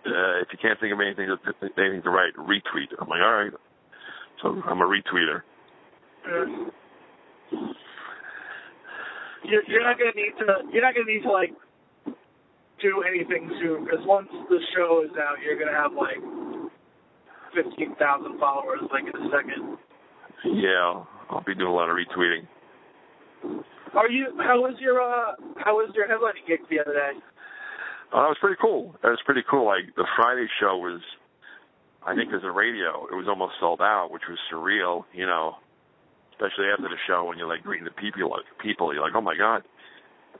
uh, 0.06 0.40
if 0.40 0.48
you 0.52 0.58
can't 0.60 0.80
think 0.80 0.92
of 0.92 1.00
anything 1.00 1.28
to, 1.28 1.36
anything 1.76 2.02
to 2.02 2.10
write, 2.10 2.34
retweet. 2.36 2.88
I'm 2.98 3.08
like, 3.08 3.20
all 3.20 3.44
right. 3.44 3.52
So 4.42 4.62
I'm 4.64 4.80
a 4.80 4.86
retweeter. 4.86 5.42
Yeah. 6.26 6.66
You're, 9.44 9.62
you're 9.66 9.82
not 9.82 9.98
gonna 9.98 10.12
need 10.14 10.32
to. 10.38 10.72
You're 10.72 10.82
not 10.82 10.94
gonna 10.94 11.06
need 11.12 11.22
to 11.22 11.32
like 11.32 11.52
do 12.82 13.02
anything 13.06 13.50
soon 13.60 13.84
because 13.84 14.00
once 14.06 14.28
the 14.48 14.58
show 14.74 15.04
is 15.04 15.12
out, 15.16 15.36
you're 15.44 15.58
gonna 15.58 15.76
have 15.76 15.92
like 15.92 16.20
fifteen 17.54 17.94
thousand 17.96 18.38
followers 18.38 18.80
like 18.92 19.04
in 19.04 19.14
a 19.14 19.28
second. 19.30 19.78
Yeah, 20.44 21.04
I'll 21.30 21.44
be 21.46 21.54
doing 21.54 21.68
a 21.68 21.74
lot 21.74 21.88
of 21.88 21.96
retweeting. 21.96 22.48
Are 23.94 24.08
you? 24.08 24.32
How 24.38 24.60
was 24.60 24.76
your? 24.80 25.00
uh 25.00 25.34
How 25.56 25.74
was 25.74 25.92
your 25.94 26.06
headlining 26.06 26.46
gig 26.46 26.60
the 26.70 26.80
other 26.80 26.94
day? 26.94 27.18
Oh, 28.12 28.22
that 28.22 28.28
was 28.28 28.38
pretty 28.40 28.56
cool. 28.60 28.94
That 29.02 29.10
was 29.10 29.20
pretty 29.24 29.42
cool. 29.48 29.66
Like 29.66 29.94
the 29.96 30.06
Friday 30.16 30.46
show 30.58 30.76
was, 30.78 31.00
I 32.06 32.14
think, 32.14 32.32
as 32.34 32.42
a 32.42 32.50
radio, 32.50 33.06
it 33.10 33.14
was 33.14 33.26
almost 33.28 33.54
sold 33.60 33.80
out, 33.80 34.10
which 34.10 34.22
was 34.28 34.38
surreal. 34.52 35.04
You 35.12 35.26
know, 35.26 35.56
especially 36.32 36.66
after 36.72 36.88
the 36.88 36.98
show 37.06 37.24
when 37.24 37.38
you're 37.38 37.48
like 37.48 37.62
greeting 37.62 37.84
the 37.84 37.94
people, 37.94 38.30
like 38.30 38.46
people, 38.62 38.94
you're 38.94 39.02
like, 39.02 39.14
oh 39.14 39.20
my 39.20 39.36
god, 39.36 39.62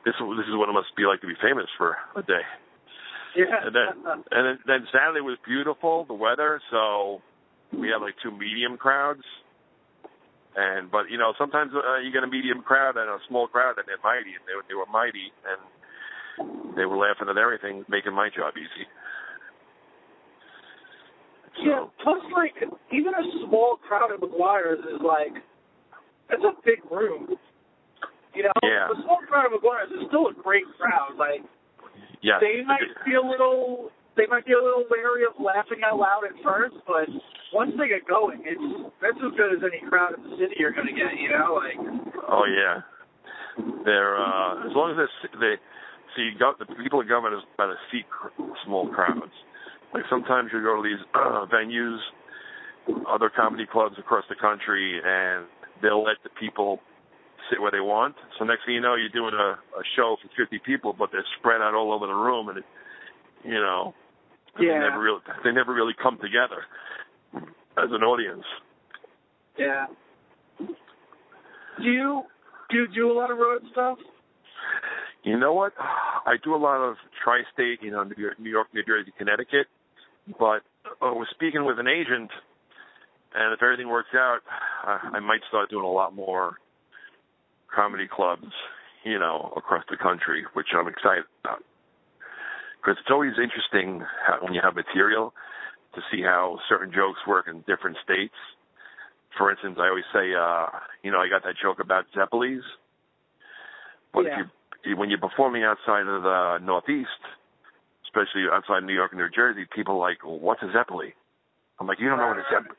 this 0.04 0.14
this 0.18 0.46
is 0.48 0.56
what 0.56 0.68
it 0.68 0.72
must 0.72 0.94
be 0.96 1.04
like 1.04 1.20
to 1.20 1.26
be 1.26 1.36
famous 1.42 1.66
for 1.76 1.96
a 2.16 2.22
day. 2.22 2.44
Yeah. 3.36 3.66
And 3.66 3.74
then 3.74 3.88
and 4.30 4.42
then, 4.46 4.58
then 4.66 4.80
Saturday 4.92 5.20
was 5.20 5.38
beautiful, 5.46 6.04
the 6.06 6.14
weather, 6.14 6.60
so 6.70 7.20
we 7.72 7.88
had 7.88 8.02
like 8.02 8.14
two 8.22 8.30
medium 8.32 8.76
crowds. 8.76 9.22
And 10.56 10.90
but 10.90 11.10
you 11.10 11.18
know 11.18 11.32
sometimes 11.38 11.70
uh, 11.74 11.98
you 12.02 12.10
get 12.10 12.24
a 12.24 12.26
medium 12.26 12.62
crowd 12.62 12.96
and 12.96 13.08
a 13.08 13.18
small 13.28 13.46
crowd 13.46 13.78
and 13.78 13.86
they're 13.86 14.02
mighty 14.02 14.34
and 14.34 14.42
they 14.48 14.54
were- 14.58 14.66
they 14.66 14.74
were 14.74 14.86
mighty 14.90 15.30
and 15.46 16.74
they 16.76 16.86
were 16.86 16.96
laughing 16.96 17.28
at 17.28 17.36
everything, 17.38 17.84
making 17.88 18.14
my 18.14 18.30
job 18.34 18.54
easy. 18.56 18.86
Yeah, 21.62 21.86
plus 22.02 22.18
like 22.32 22.54
even 22.92 23.12
a 23.14 23.24
small 23.46 23.76
crowd 23.86 24.10
at 24.12 24.20
McGuire's 24.20 24.80
is 24.80 25.00
like 25.04 25.42
it's 26.30 26.44
a 26.44 26.52
big 26.64 26.78
room. 26.90 27.28
You 28.34 28.44
know, 28.44 28.52
Yeah. 28.62 28.88
the 28.88 29.02
small 29.02 29.18
crowd 29.26 29.46
at 29.46 29.52
McGuire's 29.52 29.90
is 29.92 30.06
still 30.08 30.28
a 30.28 30.34
great 30.34 30.64
crowd. 30.78 31.16
Like 31.16 31.42
Yeah, 32.22 32.38
they 32.40 32.62
might 32.62 32.86
be 33.04 33.14
a 33.14 33.22
little 33.22 33.90
they 34.16 34.26
might 34.26 34.44
be 34.44 34.52
a 34.52 34.60
little 34.62 34.84
wary 34.90 35.24
of 35.24 35.38
laughing 35.40 35.80
out 35.84 35.98
loud 35.98 36.24
at 36.24 36.34
first, 36.42 36.74
but 36.86 37.08
once 37.52 37.72
they 37.78 37.88
get 37.88 38.06
going, 38.06 38.42
it's 38.44 38.92
that's 39.00 39.16
as 39.16 39.32
good 39.36 39.54
as 39.56 39.62
any 39.64 39.80
crowd 39.88 40.14
in 40.18 40.30
the 40.30 40.36
city 40.36 40.54
you're 40.58 40.72
gonna 40.72 40.92
get, 40.92 41.16
you 41.18 41.30
know, 41.30 41.54
like 41.58 41.78
Oh 42.28 42.44
yeah, 42.46 42.82
they're 43.84 44.16
uh, 44.18 44.66
as 44.66 44.72
long 44.76 44.92
as 44.92 45.08
they 45.34 45.38
they 45.38 45.54
see 46.16 46.30
go, 46.38 46.52
the 46.58 46.66
people 46.82 47.00
in 47.00 47.08
government 47.08 47.34
is 47.40 47.44
about 47.54 47.72
to 47.74 47.78
see 47.90 48.02
small 48.64 48.88
crowds. 48.88 49.32
Like 49.94 50.04
sometimes 50.10 50.50
you 50.52 50.62
go 50.62 50.76
to 50.76 50.82
these 50.86 51.02
uh, 51.14 51.46
venues, 51.54 51.98
other 53.08 53.30
comedy 53.34 53.66
clubs 53.70 53.96
across 53.98 54.24
the 54.28 54.36
country, 54.36 55.00
and 55.02 55.46
they'll 55.82 56.02
let 56.04 56.16
the 56.22 56.30
people 56.38 56.78
sit 57.50 57.60
where 57.60 57.70
they 57.70 57.80
want. 57.80 58.14
So 58.38 58.44
next 58.44 58.64
thing 58.64 58.74
you 58.74 58.80
know, 58.80 58.94
you're 58.94 59.10
doing 59.10 59.34
a, 59.34 59.58
a 59.58 59.82
show 59.96 60.16
for 60.22 60.28
50 60.36 60.60
people, 60.64 60.94
but 60.96 61.10
they're 61.12 61.26
spread 61.38 61.60
out 61.60 61.74
all 61.74 61.92
over 61.92 62.06
the 62.06 62.14
room, 62.14 62.48
and 62.48 62.58
it, 62.58 62.64
you 63.44 63.54
know, 63.54 63.94
they 64.58 64.66
never 64.66 65.00
really 65.00 65.20
they 65.44 65.52
never 65.52 65.72
really 65.72 65.94
come 66.00 66.18
together 66.18 66.64
as 67.78 67.90
an 67.90 68.02
audience. 68.02 68.44
Yeah. 69.58 69.86
Do 70.58 71.84
you 71.84 72.22
do 72.70 72.76
you 72.76 72.86
do 72.94 73.12
a 73.12 73.14
lot 73.14 73.30
of 73.30 73.38
road 73.38 73.62
stuff? 73.72 73.98
You 75.22 75.38
know 75.38 75.52
what? 75.52 75.72
I 75.78 76.36
do 76.42 76.54
a 76.54 76.56
lot 76.56 76.80
of 76.80 76.96
tri-state, 77.22 77.80
you 77.82 77.90
know, 77.90 78.04
New 78.04 78.14
York, 78.16 78.40
New, 78.40 78.50
York, 78.50 78.68
New 78.72 78.82
Jersey, 78.82 79.12
Connecticut. 79.18 79.66
But 80.38 80.62
uh, 80.86 81.06
I 81.06 81.12
was 81.12 81.26
speaking 81.34 81.66
with 81.66 81.78
an 81.78 81.88
agent, 81.88 82.30
and 83.34 83.52
if 83.52 83.62
everything 83.62 83.88
works 83.88 84.14
out, 84.14 84.38
I, 84.82 85.16
I 85.16 85.20
might 85.20 85.40
start 85.48 85.68
doing 85.68 85.84
a 85.84 85.90
lot 85.90 86.14
more 86.14 86.54
comedy 87.74 88.08
clubs, 88.08 88.52
you 89.04 89.18
know, 89.18 89.52
across 89.56 89.84
the 89.90 89.96
country, 89.96 90.44
which 90.54 90.68
I'm 90.76 90.88
excited 90.88 91.24
about. 91.44 91.64
Because 92.80 92.96
it's 93.00 93.10
always 93.10 93.32
interesting 93.36 94.04
how, 94.26 94.38
when 94.40 94.54
you 94.54 94.60
have 94.62 94.74
material 94.74 95.34
to 95.94 96.00
see 96.10 96.22
how 96.22 96.58
certain 96.68 96.92
jokes 96.92 97.20
work 97.26 97.46
in 97.48 97.60
different 97.66 97.96
states. 98.04 98.34
For 99.36 99.50
instance, 99.50 99.76
I 99.78 99.88
always 99.88 100.04
say, 100.12 100.34
uh, 100.34 100.66
you 101.02 101.10
know, 101.10 101.18
I 101.18 101.28
got 101.28 101.42
that 101.44 101.54
joke 101.60 101.78
about 101.80 102.06
Zeppelis. 102.16 102.62
But 104.12 104.24
Yeah. 104.24 104.40
if 104.40 104.46
you, 104.84 104.96
when 104.96 105.10
you're 105.10 105.18
performing 105.20 105.62
outside 105.62 106.06
of 106.06 106.22
the 106.22 106.58
Northeast, 106.62 107.22
especially 108.04 108.46
outside 108.50 108.82
New 108.84 108.94
York 108.94 109.12
and 109.12 109.20
New 109.20 109.28
Jersey, 109.30 109.66
people 109.74 109.96
are 109.96 110.10
like, 110.10 110.24
well, 110.24 110.38
what's 110.38 110.62
a 110.62 110.66
Zeppeli? 110.66 111.12
I'm 111.78 111.86
like, 111.86 112.00
you 112.00 112.08
don't 112.08 112.18
know 112.18 112.28
what 112.28 112.38
a 112.38 112.42
Zeppeli, 112.42 112.76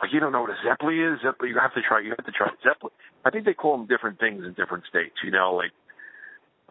like 0.00 0.12
you 0.12 0.20
don't 0.20 0.32
know 0.32 0.42
what 0.42 0.50
a 0.50 0.58
Zeppeli 0.66 1.00
is. 1.00 1.20
Zeppeli, 1.20 1.48
you 1.48 1.58
have 1.58 1.74
to 1.74 1.82
try. 1.82 2.00
You 2.00 2.10
have 2.10 2.26
to 2.26 2.32
try 2.32 2.48
Zeppeli. 2.64 2.90
I 3.24 3.30
think 3.30 3.44
they 3.44 3.54
call 3.54 3.76
them 3.76 3.86
different 3.86 4.18
things 4.18 4.44
in 4.44 4.52
different 4.54 4.84
states. 4.88 5.14
You 5.22 5.30
know, 5.30 5.54
like 5.54 5.72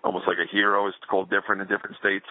almost 0.03 0.27
like 0.27 0.37
a 0.37 0.49
hero 0.49 0.87
is 0.87 0.93
called 1.09 1.29
different 1.29 1.61
in 1.61 1.67
different 1.67 1.97
states. 1.97 2.27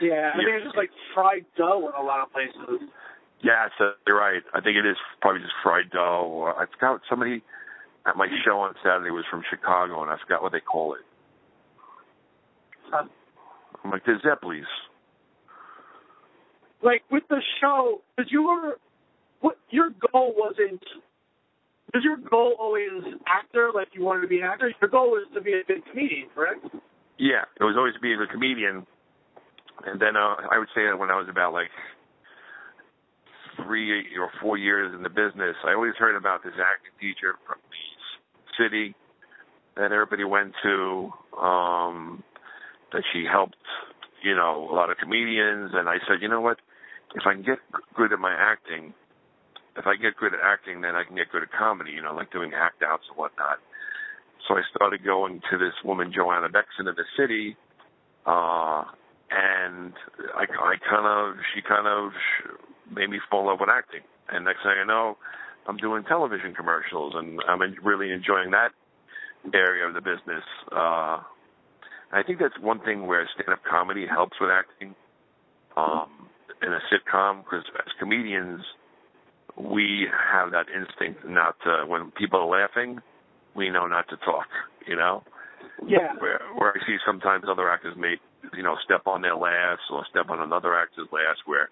Yeah, 0.00 0.32
I 0.34 0.36
think 0.36 0.48
it's 0.48 0.64
just 0.64 0.76
like 0.76 0.90
fried 1.14 1.46
dough 1.56 1.88
in 1.88 2.00
a 2.00 2.04
lot 2.04 2.20
of 2.20 2.32
places. 2.32 2.88
Yeah, 3.42 3.68
so 3.78 3.92
you're 4.06 4.18
right. 4.18 4.42
I 4.54 4.60
think 4.60 4.76
it 4.76 4.86
is 4.86 4.96
probably 5.20 5.42
just 5.42 5.54
fried 5.62 5.90
dough. 5.90 6.28
Or 6.30 6.54
I 6.54 6.66
forgot 6.66 7.00
somebody 7.08 7.42
at 8.06 8.16
my 8.16 8.28
show 8.44 8.60
on 8.60 8.74
Saturday 8.82 9.10
was 9.10 9.24
from 9.30 9.42
Chicago, 9.48 10.02
and 10.02 10.10
I 10.10 10.16
forgot 10.22 10.42
what 10.42 10.52
they 10.52 10.60
call 10.60 10.94
it. 10.94 11.00
Huh. 12.90 13.04
I'm 13.84 13.90
like, 13.90 14.04
they're 14.04 14.20
Zeppelis. 14.20 14.64
Like 16.82 17.02
with 17.10 17.24
the 17.28 17.40
show, 17.60 18.02
did 18.18 18.28
you 18.30 18.50
ever? 18.50 18.76
What 19.42 19.58
your 19.70 19.90
goal 20.12 20.34
wasn't? 20.36 20.82
Was 21.94 22.04
your 22.04 22.16
goal 22.16 22.56
always 22.58 23.04
actor? 23.28 23.70
Like 23.74 23.88
you 23.92 24.04
wanted 24.04 24.22
to 24.22 24.28
be 24.28 24.38
an 24.38 24.44
actor? 24.44 24.72
Your 24.80 24.90
goal 24.90 25.10
was 25.10 25.28
to 25.34 25.42
be 25.42 25.52
a 25.52 25.64
good 25.64 25.84
comedian, 25.90 26.28
correct? 26.34 26.64
Yeah, 27.18 27.44
it 27.60 27.64
was 27.64 27.76
always 27.76 27.94
being 28.02 28.18
a 28.20 28.26
comedian. 28.32 28.86
And 29.86 30.00
then 30.00 30.16
uh, 30.16 30.36
I 30.50 30.58
would 30.58 30.68
say 30.74 30.86
that 30.90 30.98
when 30.98 31.10
I 31.10 31.16
was 31.18 31.28
about 31.30 31.52
like 31.52 31.70
three 33.66 34.16
or 34.18 34.30
four 34.40 34.56
years 34.56 34.94
in 34.96 35.02
the 35.02 35.10
business, 35.10 35.56
I 35.66 35.74
always 35.74 35.94
heard 35.98 36.16
about 36.16 36.42
this 36.44 36.54
acting 36.56 36.92
teacher 37.00 37.36
from 37.46 37.58
the 37.60 38.64
city 38.64 38.94
that 39.76 39.92
everybody 39.92 40.24
went 40.24 40.54
to. 40.62 41.12
um, 41.40 42.22
that 42.92 43.02
she 43.12 43.24
helped, 43.30 43.56
you 44.22 44.34
know, 44.34 44.68
a 44.70 44.74
lot 44.74 44.90
of 44.90 44.96
comedians. 44.98 45.70
And 45.74 45.88
I 45.88 45.96
said, 46.06 46.20
you 46.20 46.28
know 46.28 46.40
what? 46.40 46.58
If 47.14 47.22
I 47.26 47.34
can 47.34 47.42
get 47.42 47.58
good 47.96 48.12
at 48.12 48.18
my 48.18 48.34
acting, 48.34 48.94
if 49.76 49.86
I 49.86 49.96
get 49.96 50.16
good 50.16 50.34
at 50.34 50.40
acting, 50.42 50.80
then 50.80 50.94
I 50.94 51.04
can 51.04 51.16
get 51.16 51.30
good 51.32 51.42
at 51.42 51.52
comedy, 51.52 51.92
you 51.92 52.02
know, 52.02 52.14
like 52.14 52.30
doing 52.32 52.52
act 52.54 52.82
outs 52.82 53.04
and 53.08 53.16
whatnot. 53.16 53.58
So 54.48 54.54
I 54.54 54.62
started 54.74 55.04
going 55.04 55.40
to 55.50 55.58
this 55.58 55.74
woman, 55.84 56.12
Joanna 56.14 56.48
Bexon, 56.48 56.88
in 56.88 56.94
the 56.94 57.08
city, 57.16 57.56
uh, 58.26 58.84
and 59.30 59.94
I, 60.34 60.44
I 60.44 60.74
kind 60.82 61.06
of, 61.06 61.36
she 61.54 61.62
kind 61.62 61.86
of 61.86 62.12
made 62.92 63.08
me 63.08 63.18
fall 63.30 63.42
in 63.42 63.46
love 63.46 63.60
with 63.60 63.70
acting. 63.70 64.02
And 64.28 64.44
next 64.44 64.62
thing 64.62 64.74
I 64.82 64.86
know, 64.86 65.16
I'm 65.66 65.76
doing 65.76 66.02
television 66.04 66.54
commercials, 66.54 67.14
and 67.16 67.40
I'm 67.48 67.60
really 67.82 68.10
enjoying 68.10 68.50
that 68.50 68.72
area 69.54 69.86
of 69.86 69.94
the 69.94 70.00
business. 70.00 70.44
Uh, 70.70 71.22
I 72.12 72.22
think 72.26 72.40
that's 72.40 72.58
one 72.60 72.80
thing 72.80 73.06
where 73.06 73.28
stand-up 73.34 73.60
comedy 73.68 74.06
helps 74.06 74.36
with 74.40 74.50
acting 74.50 74.94
um, 75.76 76.28
in 76.60 76.72
a 76.72 76.80
sitcom, 76.90 77.44
because 77.44 77.64
as 77.78 77.92
comedians, 77.98 78.60
we 79.56 80.06
have 80.32 80.50
that 80.52 80.66
instinct 80.68 81.24
not 81.26 81.56
to, 81.64 81.84
when 81.86 82.10
people 82.12 82.40
are 82.40 82.60
laughing, 82.60 83.00
we 83.54 83.70
know 83.70 83.86
not 83.86 84.08
to 84.08 84.16
talk, 84.18 84.48
you 84.86 84.96
know? 84.96 85.22
Yeah. 85.86 86.14
Where, 86.18 86.40
where 86.56 86.72
I 86.74 86.86
see 86.86 86.96
sometimes 87.06 87.44
other 87.50 87.70
actors 87.70 87.94
make, 87.96 88.20
you 88.54 88.62
know, 88.62 88.76
step 88.84 89.06
on 89.06 89.22
their 89.22 89.36
laughs 89.36 89.82
or 89.90 90.04
step 90.10 90.30
on 90.30 90.40
another 90.40 90.74
actor's 90.74 91.08
laughs 91.12 91.40
where 91.44 91.68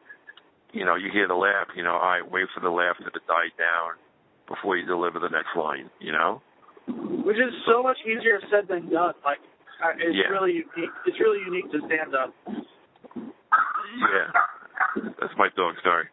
you 0.73 0.85
know, 0.85 0.95
you 0.95 1.11
hear 1.13 1.27
the 1.27 1.35
laugh, 1.35 1.67
you 1.77 1.83
know, 1.83 1.97
I 1.97 2.21
right, 2.21 2.31
wait 2.31 2.47
for 2.55 2.61
the 2.61 2.71
laugh 2.71 2.97
to 2.99 3.11
die 3.27 3.51
down 3.59 3.99
before 4.47 4.77
you 4.77 4.87
deliver 4.87 5.19
the 5.19 5.29
next 5.29 5.55
line, 5.57 5.91
you 6.01 6.13
know? 6.13 6.43
Which 6.87 7.37
is 7.37 7.53
so 7.67 7.83
much 7.83 7.99
easier 8.07 8.41
said 8.51 8.69
than 8.69 8.91
done. 8.91 9.15
Like, 9.25 9.39
it's 9.99 10.17
yeah. 10.17 10.31
really 10.31 10.63
unique. 10.63 10.95
It's 11.07 11.19
really 11.21 11.39
unique 11.47 11.71
to 11.73 11.79
stand 11.87 12.15
up. 12.15 12.35
Yeah. 12.47 14.31
That's 15.21 15.35
my 15.39 15.49
dog, 15.57 15.75
sorry. 15.83 16.07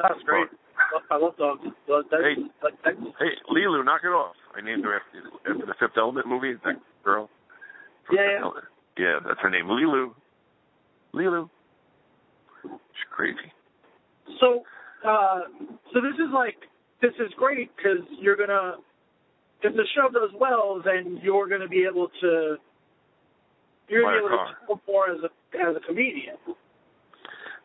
That's 0.00 0.20
great. 0.24 0.48
I 1.10 1.16
love 1.18 1.36
dogs. 1.36 1.60
Hey, 1.86 2.34
hey, 2.84 3.32
Leeloo, 3.50 3.84
knock 3.84 4.00
it 4.04 4.08
off. 4.08 4.36
I 4.56 4.60
named 4.60 4.84
her 4.84 4.96
after, 4.96 5.50
after 5.50 5.66
the 5.66 5.74
Fifth 5.78 5.96
Element 5.96 6.26
movie, 6.26 6.54
that 6.64 6.76
girl. 7.04 7.28
Yeah, 8.12 8.40
yeah. 8.40 8.50
Yeah, 8.96 9.18
that's 9.26 9.40
her 9.40 9.50
name, 9.50 9.66
Leeloo. 9.66 10.12
Leeloo. 11.14 11.48
She's 12.62 13.08
crazy. 13.14 13.52
So, 14.40 14.62
uh, 15.06 15.40
so 15.92 16.00
this 16.00 16.14
is 16.14 16.32
like 16.32 16.56
this 17.00 17.12
is 17.20 17.32
great 17.36 17.70
because 17.76 18.04
you're 18.20 18.36
gonna 18.36 18.76
if 19.62 19.74
the 19.74 19.86
show 19.94 20.08
does 20.12 20.30
well, 20.38 20.82
then 20.84 21.20
you're 21.22 21.48
gonna 21.48 21.68
be 21.68 21.86
able 21.90 22.08
to 22.20 22.56
you're 23.88 24.02
buy 24.04 24.18
gonna 24.18 24.20
be 24.20 24.26
able 24.26 24.28
car. 24.28 24.46
to 24.48 24.76
perform 24.76 25.10
as 25.16 25.24
a 25.24 25.68
as 25.68 25.76
a 25.76 25.86
comedian. 25.86 26.36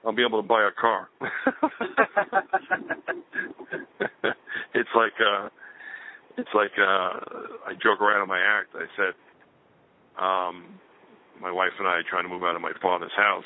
I'll 0.06 0.14
be 0.14 0.26
able 0.26 0.42
to 0.42 0.48
buy 0.48 0.68
a 0.68 0.72
car. 0.80 1.10
it's 4.74 4.90
like 4.96 5.14
uh 5.20 5.50
it's 6.38 6.50
like 6.54 6.72
uh 6.78 7.20
I 7.66 7.74
joke 7.82 8.02
around 8.02 8.24
in 8.24 8.28
my 8.28 8.40
act. 8.40 8.76
I 8.76 8.86
said, 8.98 9.14
um, 10.22 10.80
my 11.42 11.52
wife 11.52 11.72
and 11.80 11.88
I 11.88 11.92
are 11.92 12.04
trying 12.10 12.24
to 12.24 12.30
move 12.30 12.44
out 12.44 12.56
of 12.56 12.62
my 12.62 12.74
father's 12.82 13.16
house 13.16 13.44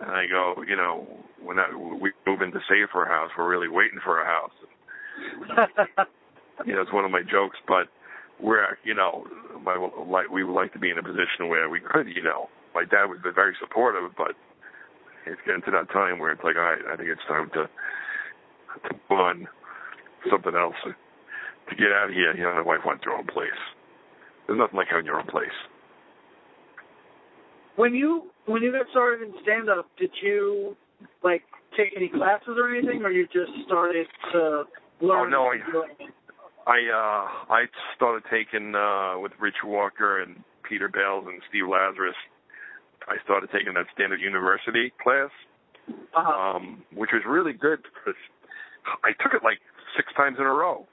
and 0.00 0.10
I 0.10 0.26
go, 0.26 0.62
you 0.66 0.76
know, 0.76 1.06
when 1.42 1.58
I, 1.58 1.74
we 1.74 2.12
move 2.26 2.42
in 2.42 2.52
to 2.52 2.60
save 2.68 2.88
for 2.92 3.04
a 3.04 3.08
house, 3.08 3.30
we're 3.36 3.48
really 3.48 3.68
waiting 3.68 3.98
for 4.04 4.20
a 4.20 4.26
house. 4.26 4.50
you 6.66 6.74
know, 6.74 6.82
it's 6.82 6.92
one 6.92 7.04
of 7.04 7.10
my 7.10 7.22
jokes, 7.22 7.56
but 7.66 7.88
we're, 8.40 8.76
you 8.84 8.94
know, 8.94 9.24
my 9.62 9.76
like 10.06 10.28
we 10.30 10.44
would 10.44 10.52
like 10.52 10.72
to 10.74 10.78
be 10.78 10.90
in 10.90 10.98
a 10.98 11.02
position 11.02 11.48
where 11.48 11.70
we 11.70 11.80
could, 11.80 12.08
you 12.08 12.22
know, 12.22 12.48
my 12.74 12.84
dad 12.84 13.06
was 13.06 13.18
very 13.34 13.56
supportive, 13.60 14.10
but 14.16 14.32
it's 15.26 15.40
getting 15.44 15.62
to 15.62 15.70
that 15.72 15.90
time 15.92 16.18
where 16.18 16.30
it's 16.30 16.42
like, 16.44 16.56
all 16.56 16.62
right, 16.62 16.82
I 16.90 16.96
think 16.96 17.08
it's 17.08 17.26
time 17.28 17.50
to 17.54 17.68
to 18.88 19.14
on 19.14 19.48
something 20.30 20.54
else 20.54 20.76
to 20.84 21.74
get 21.76 21.92
out 21.92 22.10
of 22.10 22.14
here. 22.14 22.34
You 22.36 22.44
know, 22.44 22.54
my 22.54 22.62
wife 22.62 22.84
wants 22.84 23.04
her 23.04 23.12
own 23.12 23.26
place. 23.26 23.60
There's 24.46 24.58
nothing 24.58 24.76
like 24.76 24.88
having 24.90 25.06
your 25.06 25.18
own 25.18 25.26
place. 25.26 25.54
When 27.76 27.94
you 27.94 28.30
when 28.46 28.62
you 28.62 28.72
got 28.72 28.86
started 28.90 29.22
in 29.22 29.34
stand 29.42 29.68
up, 29.68 29.88
did 29.98 30.10
you 30.22 30.76
like 31.22 31.42
take 31.76 31.92
any 31.96 32.08
classes 32.08 32.56
or 32.56 32.74
anything, 32.74 33.02
or 33.02 33.10
you 33.10 33.26
just 33.26 33.52
started 33.66 34.06
to 34.32 34.64
learn? 35.00 35.26
Oh 35.26 35.28
no, 35.28 35.52
I 35.52 35.58
I 36.66 36.78
uh 36.90 37.52
I 37.52 37.64
started 37.96 38.22
taking 38.30 38.74
uh 38.74 39.18
with 39.18 39.32
Rich 39.40 39.62
Walker 39.64 40.22
and 40.22 40.42
Peter 40.68 40.88
Bales 40.88 41.24
and 41.26 41.40
Steve 41.48 41.68
Lazarus. 41.70 42.16
I 43.08 43.22
started 43.24 43.50
taking 43.52 43.74
that 43.74 43.86
Stand 43.94 44.12
Up 44.12 44.18
University 44.20 44.92
class, 45.02 45.30
uh-huh. 45.88 46.56
um, 46.56 46.82
which 46.94 47.10
was 47.12 47.22
really 47.26 47.52
good 47.52 47.78
because 47.82 48.18
I 49.04 49.12
took 49.22 49.34
it 49.34 49.42
like 49.44 49.58
six 49.96 50.08
times 50.16 50.36
in 50.38 50.46
a 50.46 50.52
row 50.52 50.86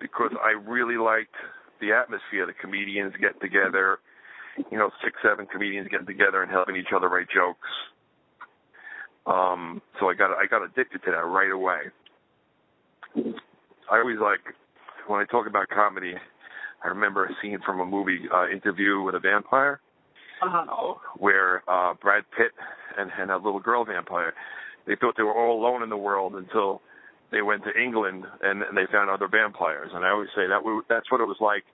because 0.00 0.30
I 0.42 0.50
really 0.52 0.96
liked 0.96 1.34
the 1.80 1.92
atmosphere. 1.92 2.46
The 2.46 2.54
comedians 2.54 3.12
get 3.20 3.40
together, 3.40 3.98
you 4.70 4.78
know, 4.78 4.90
six, 5.04 5.16
seven 5.22 5.46
comedians 5.46 5.88
getting 5.90 6.06
together 6.06 6.42
and 6.42 6.50
helping 6.50 6.76
each 6.76 6.94
other 6.94 7.08
write 7.08 7.28
jokes. 7.34 7.68
Um, 9.26 9.82
so 9.98 10.08
I 10.08 10.14
got 10.14 10.30
I 10.30 10.46
got 10.46 10.62
addicted 10.62 11.02
to 11.04 11.10
that 11.10 11.26
right 11.26 11.50
away. 11.50 11.90
I 13.90 13.98
always 13.98 14.18
like 14.20 14.40
when 15.08 15.20
I 15.20 15.24
talk 15.24 15.46
about 15.46 15.68
comedy. 15.68 16.14
I 16.84 16.88
remember 16.88 17.24
a 17.24 17.30
scene 17.42 17.58
from 17.64 17.80
a 17.80 17.86
movie, 17.86 18.20
uh, 18.32 18.48
Interview 18.48 19.00
with 19.00 19.14
a 19.14 19.18
Vampire, 19.18 19.80
uh-huh. 20.42 20.94
where 21.18 21.62
uh, 21.68 21.94
Brad 22.00 22.24
Pitt 22.36 22.52
and, 22.98 23.10
and 23.18 23.30
a 23.30 23.36
little 23.36 23.60
girl 23.60 23.84
vampire, 23.84 24.34
they 24.86 24.96
thought 24.96 25.14
they 25.16 25.22
were 25.22 25.34
all 25.34 25.58
alone 25.60 25.82
in 25.82 25.88
the 25.88 25.96
world 25.96 26.34
until 26.34 26.82
they 27.32 27.42
went 27.42 27.64
to 27.64 27.80
England 27.80 28.24
and, 28.42 28.62
and 28.62 28.76
they 28.76 28.86
found 28.90 29.10
other 29.10 29.28
vampires. 29.28 29.90
And 29.92 30.04
I 30.04 30.10
always 30.10 30.28
say 30.34 30.46
that 30.48 30.64
we, 30.64 30.80
that's 30.88 31.10
what 31.10 31.20
it 31.20 31.26
was 31.26 31.38
like 31.40 31.64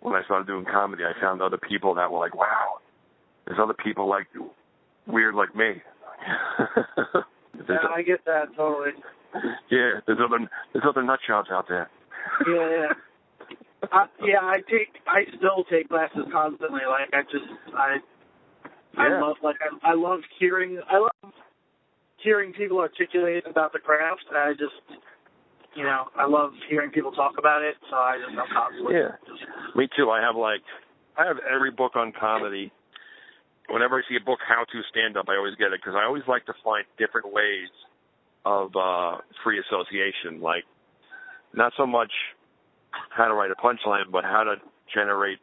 when 0.00 0.14
I 0.14 0.24
started 0.24 0.46
doing 0.46 0.64
comedy. 0.70 1.04
I 1.04 1.18
found 1.20 1.42
other 1.42 1.58
people 1.58 1.94
that 1.94 2.10
were 2.10 2.18
like, 2.18 2.34
wow, 2.34 2.78
there's 3.46 3.58
other 3.60 3.74
people 3.74 4.08
like 4.08 4.26
weird 5.06 5.34
like 5.34 5.54
me. 5.54 5.82
yeah, 7.68 7.76
I 7.94 8.02
get 8.02 8.24
that 8.26 8.54
totally. 8.56 8.92
Yeah, 9.70 10.00
there's 10.06 10.18
other 10.24 10.48
there's 10.72 10.84
other 10.88 11.02
nut 11.02 11.20
jobs 11.26 11.48
out 11.50 11.66
there. 11.68 11.88
Yeah, 12.46 12.70
yeah. 12.70 12.92
I, 13.92 14.06
yeah, 14.24 14.42
I 14.42 14.56
take 14.68 14.90
I 15.06 15.22
still 15.36 15.64
take 15.70 15.88
classes 15.88 16.26
constantly. 16.32 16.82
Like 16.88 17.10
I 17.12 17.22
just 17.30 17.46
I 17.74 17.96
Yeah. 18.96 19.02
I 19.02 19.20
love 19.20 19.36
like 19.42 19.56
I, 19.62 19.92
I 19.92 19.94
love 19.94 20.20
hearing 20.38 20.80
I 20.90 20.98
love 20.98 21.32
hearing 22.22 22.52
people 22.52 22.78
articulate 22.78 23.44
about 23.48 23.72
the 23.72 23.78
craft. 23.78 24.24
I 24.34 24.52
just 24.52 24.74
you 25.76 25.84
know 25.84 26.06
I 26.16 26.26
love 26.26 26.50
hearing 26.68 26.90
people 26.90 27.12
talk 27.12 27.34
about 27.38 27.62
it. 27.62 27.76
So 27.88 27.96
I 27.96 28.18
just 28.18 28.36
I'm 28.36 28.48
constantly 28.52 28.94
Yeah. 28.94 29.14
Me 29.76 29.88
too. 29.96 30.10
I 30.10 30.20
have 30.20 30.36
like 30.36 30.62
I 31.16 31.26
have 31.26 31.36
every 31.48 31.70
book 31.70 31.94
on 31.94 32.12
comedy. 32.18 32.72
Whenever 33.70 33.98
I 33.98 34.02
see 34.08 34.16
a 34.16 34.24
book 34.24 34.40
how 34.48 34.64
to 34.64 34.78
stand 34.90 35.16
up, 35.16 35.26
I 35.28 35.36
always 35.36 35.54
get 35.54 35.72
it 35.72 35.80
because 35.80 35.94
I 35.94 36.04
always 36.04 36.24
like 36.26 36.46
to 36.46 36.54
find 36.64 36.84
different 36.98 37.32
ways 37.32 37.70
of 38.44 38.74
uh 38.74 39.18
free 39.44 39.60
association. 39.62 40.40
Like 40.42 40.64
not 41.54 41.72
so 41.76 41.86
much 41.86 42.10
how 43.10 43.26
to 43.28 43.34
write 43.34 43.50
a 43.50 43.54
punchline, 43.54 44.10
but 44.10 44.24
how 44.24 44.44
to 44.44 44.56
generate 44.94 45.38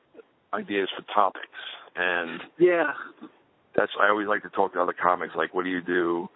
ideas 0.54 0.90
for 0.96 1.04
topics. 1.14 1.48
And 1.96 2.42
yeah 2.58 2.92
that's 3.76 3.92
I 4.02 4.10
always 4.10 4.28
like 4.28 4.44
to 4.44 4.50
talk 4.50 4.74
to 4.74 4.82
other 4.82 4.96
comics. 5.00 5.34
Like, 5.36 5.54
what 5.54 5.64
do 5.64 5.70
you 5.70 5.82
do 5.82 6.30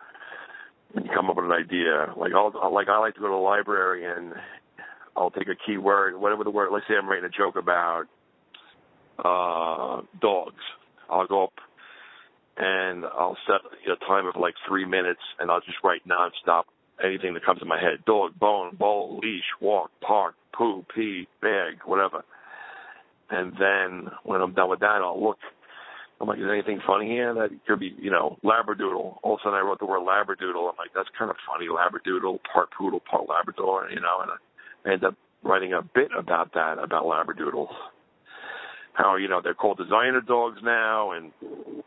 when 0.91 1.05
you 1.05 1.11
come 1.13 1.29
up 1.29 1.37
with 1.37 1.45
an 1.45 1.51
idea? 1.51 2.13
Like, 2.17 2.33
I'll 2.33 2.51
like 2.73 2.87
I 2.89 2.99
like 2.99 3.15
to 3.15 3.19
go 3.19 3.27
to 3.27 3.31
the 3.31 3.37
library 3.37 4.05
and 4.05 4.33
I'll 5.15 5.31
take 5.31 5.47
a 5.47 5.55
key 5.55 5.77
word, 5.77 6.19
whatever 6.19 6.43
the 6.43 6.51
word. 6.51 6.69
Let's 6.71 6.85
say 6.87 6.95
I'm 6.95 7.07
writing 7.07 7.25
a 7.25 7.29
joke 7.29 7.55
about 7.55 8.05
uh 9.17 10.01
dogs. 10.21 10.63
I'll 11.09 11.27
go 11.27 11.45
up 11.45 11.53
and 12.57 13.05
I'll 13.05 13.37
set 13.47 13.61
a 13.91 14.05
time 14.05 14.27
of 14.27 14.35
like 14.39 14.53
three 14.67 14.85
minutes, 14.85 15.21
and 15.39 15.49
I'll 15.49 15.61
just 15.61 15.77
write 15.83 16.01
nonstop 16.07 16.63
anything 17.03 17.33
that 17.33 17.45
comes 17.45 17.61
in 17.61 17.67
my 17.67 17.79
head: 17.79 18.05
dog, 18.05 18.37
bone, 18.39 18.75
bowl, 18.75 19.19
leash, 19.21 19.43
walk, 19.61 19.91
park, 20.01 20.35
poo, 20.53 20.85
pee, 20.93 21.27
bag, 21.41 21.79
whatever. 21.85 22.23
And 23.29 23.53
then 23.59 24.11
when 24.23 24.41
I'm 24.41 24.53
done 24.53 24.69
with 24.69 24.79
that, 24.79 25.01
I'll 25.01 25.21
look. 25.21 25.37
I'm 26.21 26.27
like, 26.27 26.37
is 26.37 26.43
there 26.43 26.53
anything 26.53 26.81
funny 26.85 27.07
here? 27.07 27.33
That 27.33 27.49
could 27.65 27.79
be, 27.79 27.95
you 27.97 28.11
know, 28.11 28.37
labradoodle. 28.43 29.19
All 29.23 29.35
of 29.35 29.39
a 29.39 29.43
sudden, 29.43 29.57
I 29.57 29.61
wrote 29.61 29.79
the 29.79 29.85
word 29.85 30.01
labradoodle. 30.01 30.67
I'm 30.67 30.75
like, 30.77 30.91
that's 30.93 31.07
kind 31.17 31.31
of 31.31 31.37
funny. 31.47 31.67
Labradoodle, 31.67 32.39
part 32.51 32.69
poodle, 32.77 32.99
part 33.09 33.29
labrador. 33.29 33.89
You 33.89 34.01
know, 34.01 34.19
and 34.21 34.31
I 34.31 34.91
ended 34.91 35.05
up 35.05 35.15
writing 35.43 35.73
a 35.73 35.81
bit 35.81 36.09
about 36.17 36.53
that 36.55 36.77
about 36.83 37.05
labradoodles. 37.05 37.71
How 38.93 39.15
you 39.15 39.29
know 39.29 39.39
they're 39.41 39.53
called 39.53 39.77
designer 39.77 40.21
dogs 40.21 40.57
now, 40.63 41.11
and 41.11 41.31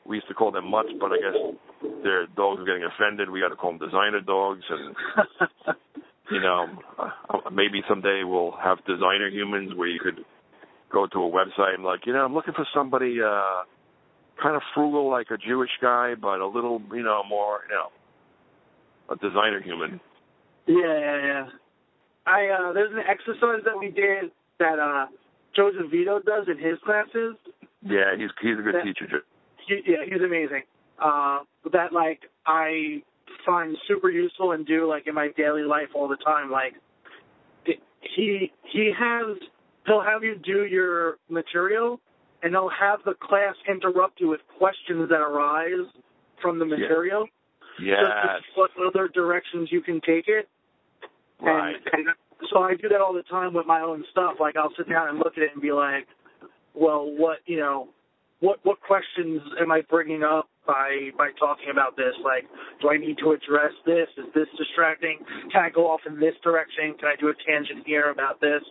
we 0.07 0.17
used 0.17 0.29
to 0.29 0.35
call 0.35 0.51
them 0.51 0.71
mutts, 0.71 0.89
but 0.99 1.13
I 1.13 1.17
guess 1.17 1.91
their 2.03 2.27
dogs 2.27 2.61
are 2.61 2.65
getting 2.65 2.85
offended. 2.85 3.29
We 3.29 3.41
got 3.41 3.49
to 3.49 3.57
call 3.57 3.77
them 3.77 3.87
designer 3.87 4.21
dogs, 4.21 4.63
and 4.71 5.77
you 6.31 6.41
know, 6.41 6.67
uh, 6.99 7.51
maybe 7.51 7.83
someday 7.89 8.23
we'll 8.25 8.55
have 8.63 8.79
designer 8.87 9.29
humans 9.29 9.73
where 9.75 9.89
you 9.89 10.01
could 10.01 10.25
go 10.93 11.07
to 11.07 11.19
a 11.19 11.31
website 11.31 11.75
and 11.75 11.85
like, 11.85 12.07
you 12.07 12.13
know, 12.13 12.25
I'm 12.25 12.35
looking 12.35 12.55
for 12.55 12.67
somebody 12.75 13.19
uh 13.23 13.65
kind 14.43 14.57
of 14.57 14.63
frugal 14.75 15.11
like 15.11 15.29
a 15.31 15.37
Jewish 15.39 15.71
guy, 15.81 16.15
but 16.21 16.41
a 16.41 16.47
little, 16.47 16.81
you 16.93 17.03
know, 17.03 17.23
more, 17.29 17.61
you 17.69 17.75
know, 17.75 19.15
a 19.15 19.17
designer 19.17 19.61
human. 19.63 20.01
Yeah, 20.67 20.99
yeah, 20.99 21.27
yeah. 21.27 21.47
I 22.27 22.49
uh 22.49 22.73
there's 22.73 22.93
an 22.93 23.03
exercise 23.09 23.65
that 23.65 23.79
we 23.79 23.91
did 23.91 24.31
that 24.59 24.79
uh 24.79 25.07
Joseph 25.55 25.91
Vito 25.91 26.21
does 26.21 26.47
in 26.49 26.59
his 26.59 26.79
classes. 26.85 27.37
Yeah, 27.85 28.17
he's 28.17 28.31
he's 28.41 28.59
a 28.59 28.63
good 28.63 28.75
That- 28.77 28.85
teacher. 28.85 29.23
He, 29.67 29.81
yeah, 29.87 30.05
he's 30.05 30.23
amazing. 30.23 30.63
Uh 30.99 31.41
that 31.73 31.93
like 31.93 32.21
I 32.47 33.03
find 33.47 33.77
super 33.89 34.11
useful 34.11 34.53
and 34.53 34.67
do 34.67 34.87
like 34.89 35.07
in 35.07 35.15
my 35.15 35.29
daily 35.37 35.63
life 35.63 35.89
all 35.95 36.09
the 36.09 36.17
time. 36.17 36.51
Like 36.51 36.75
he 38.01 38.53
he 38.73 38.93
has 38.99 39.37
he'll 39.87 40.03
have 40.03 40.23
you 40.25 40.37
do 40.37 40.65
your 40.65 41.17
material 41.29 42.01
and 42.43 42.53
he'll 42.53 42.69
have 42.71 43.01
the 43.05 43.15
class 43.15 43.55
interrupt 43.69 44.21
you 44.21 44.29
with 44.29 44.41
questions 44.59 45.09
that 45.09 45.21
arise 45.21 45.87
from 46.41 46.59
the 46.59 46.65
material. 46.65 47.27
Yeah. 47.81 47.95
Yes, 48.03 48.41
Just 48.45 48.57
what 48.57 48.71
other 48.87 49.09
directions 49.09 49.69
you 49.73 49.81
can 49.81 50.01
take 50.01 50.27
it. 50.29 50.49
right. 51.41 51.75
And, 51.93 52.09
and 52.09 52.17
so 52.51 52.61
I 52.61 52.75
do 52.75 52.89
that 52.89 53.01
all 53.01 53.13
the 53.13 53.23
time 53.25 53.55
with 53.55 53.67
my 53.67 53.81
own 53.81 54.05
stuff. 54.11 54.35
Like 54.41 54.57
I'll 54.57 54.73
sit 54.77 54.89
down 54.89 55.09
and 55.09 55.19
look 55.19 55.35
at 55.37 55.43
it 55.43 55.51
and 55.53 55.63
be 55.63 55.73
like, 55.73 56.07
well, 56.75 57.11
what 57.17 57.39
you 57.47 57.59
know, 57.59 57.89
what 58.41 58.59
what 58.63 58.81
questions 58.81 59.41
am 59.61 59.71
I 59.71 59.83
bringing 59.89 60.23
up 60.23 60.49
by 60.67 61.11
by 61.17 61.31
talking 61.39 61.71
about 61.71 61.97
this? 61.97 62.15
Like, 62.25 62.45
do 62.81 62.91
I 62.91 62.97
need 62.97 63.19
to 63.19 63.33
address 63.33 63.73
this? 63.87 64.09
Is 64.17 64.27
this 64.35 64.49
distracting? 64.59 65.19
Can 65.53 65.63
I 65.63 65.71
go 65.71 65.91
off 65.91 66.01
in 66.07 66.19
this 66.19 66.35
direction? 66.43 66.95
Can 66.99 67.09
I 67.09 67.17
do 67.21 67.29
a 67.29 67.35
tangent 67.47 67.87
here 67.87 68.11
about 68.11 68.41
this? 68.41 68.63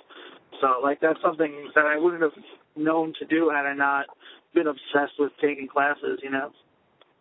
So 0.60 0.82
like 0.82 1.00
that's 1.02 1.20
something 1.24 1.72
that 1.76 1.86
I 1.86 1.98
wouldn't 1.98 2.22
have 2.22 2.36
known 2.76 3.14
to 3.20 3.26
do 3.26 3.50
had 3.50 3.66
I 3.66 3.74
not 3.74 4.06
been 4.54 4.68
obsessed 4.68 5.16
with 5.20 5.32
taking 5.42 5.68
classes. 5.68 6.20
You 6.24 6.32
know. 6.32 6.52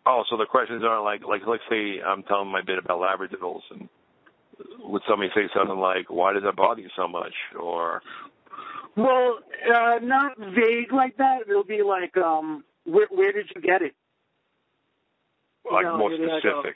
Oh, 0.05 0.23
so 0.29 0.37
the 0.37 0.45
questions 0.45 0.83
aren't 0.83 1.03
like 1.03 1.21
like 1.27 1.41
let's 1.47 1.63
say 1.69 2.01
I'm 2.01 2.23
telling 2.23 2.51
my 2.51 2.61
bit 2.61 2.79
about 2.79 2.99
labradoodles 2.99 3.61
and 3.71 3.87
would 4.79 5.01
somebody 5.07 5.29
say 5.35 5.49
something 5.55 5.77
like, 5.77 6.09
"Why 6.09 6.33
does 6.33 6.43
that 6.43 6.55
bother 6.55 6.81
you 6.81 6.89
so 6.95 7.07
much?" 7.07 7.33
or 7.59 8.01
Well, 8.95 9.39
uh, 9.73 9.99
not 10.01 10.37
vague 10.37 10.91
like 10.91 11.17
that. 11.17 11.41
It'll 11.47 11.63
be 11.63 11.81
like, 11.81 12.17
um, 12.17 12.63
where, 12.85 13.07
where 13.09 13.31
did 13.31 13.49
you 13.55 13.61
get 13.61 13.81
it? 13.81 13.95
like 15.71 15.85
No, 15.85 15.97
more 15.97 16.11
like, 16.11 16.19
uh, 16.19 16.39
specific. 16.39 16.75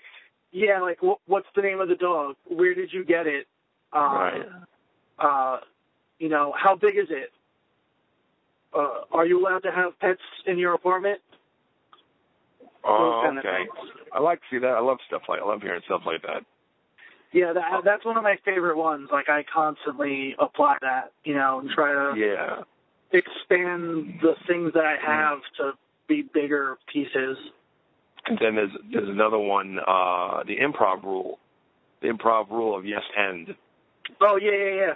Yeah, 0.52 0.82
like 0.82 1.00
wh- 1.00 1.20
what's 1.28 1.48
the 1.56 1.62
name 1.62 1.82
of 1.82 1.90
the 1.90 1.96
dog? 1.96 2.36
Where 2.48 2.74
did 2.74 2.94
you 2.94 3.04
get 3.04 3.28
it? 3.28 3.48
Uh, 3.92 4.00
Right. 4.00 4.46
Uh, 5.18 5.58
you 6.20 6.30
know, 6.30 6.54
how 6.58 6.76
big 6.76 6.98
is 6.98 7.08
it? 7.10 7.32
Uh, 8.74 9.02
are 9.12 9.26
you 9.26 9.40
allowed 9.40 9.64
to 9.64 9.72
have 9.72 9.98
pets 10.00 10.22
in 10.46 10.58
your 10.58 10.74
apartment? 10.74 11.20
Oh, 12.84 13.22
kind 13.26 13.40
okay. 13.40 13.64
I 14.14 14.20
like 14.20 14.40
to 14.40 14.46
see 14.52 14.60
that. 14.60 14.68
I 14.68 14.80
love 14.80 14.98
stuff 15.08 15.24
like 15.28 15.42
I 15.42 15.46
love 15.46 15.62
hearing 15.62 15.82
stuff 15.86 16.02
like 16.06 16.22
that. 16.24 16.44
Yeah, 17.32 17.54
that, 17.54 17.82
that's 17.84 18.06
one 18.06 18.18
of 18.18 18.24
my 18.24 18.38
favorite 18.46 18.78
ones. 18.78 19.10
Like 19.12 19.30
I 19.30 19.44
constantly 19.54 20.36
apply 20.40 20.78
that, 20.82 21.12
you 21.24 21.34
know, 21.36 21.60
and 21.60 21.70
try 21.70 21.92
to 21.92 22.18
Yeah. 22.18 22.64
expand 23.12 24.20
the 24.22 24.36
things 24.48 24.74
that 24.74 24.86
I 24.86 24.96
have 25.02 25.40
to 25.58 25.74
be 26.08 26.22
bigger 26.34 26.78
pieces. 26.92 27.38
And 28.28 28.40
then 28.40 28.56
there's 28.56 28.72
there's 28.92 29.10
another 29.10 29.38
one, 29.38 29.78
uh, 29.80 30.44
the 30.48 30.58
improv 30.58 31.04
rule, 31.04 31.40
the 32.02 32.08
improv 32.08 32.50
rule 32.50 32.76
of 32.78 32.86
yes 32.86 33.04
and. 33.16 33.56
Oh 34.22 34.38
yeah, 34.42 34.52
yeah, 34.52 34.76
yeah. 34.76 34.94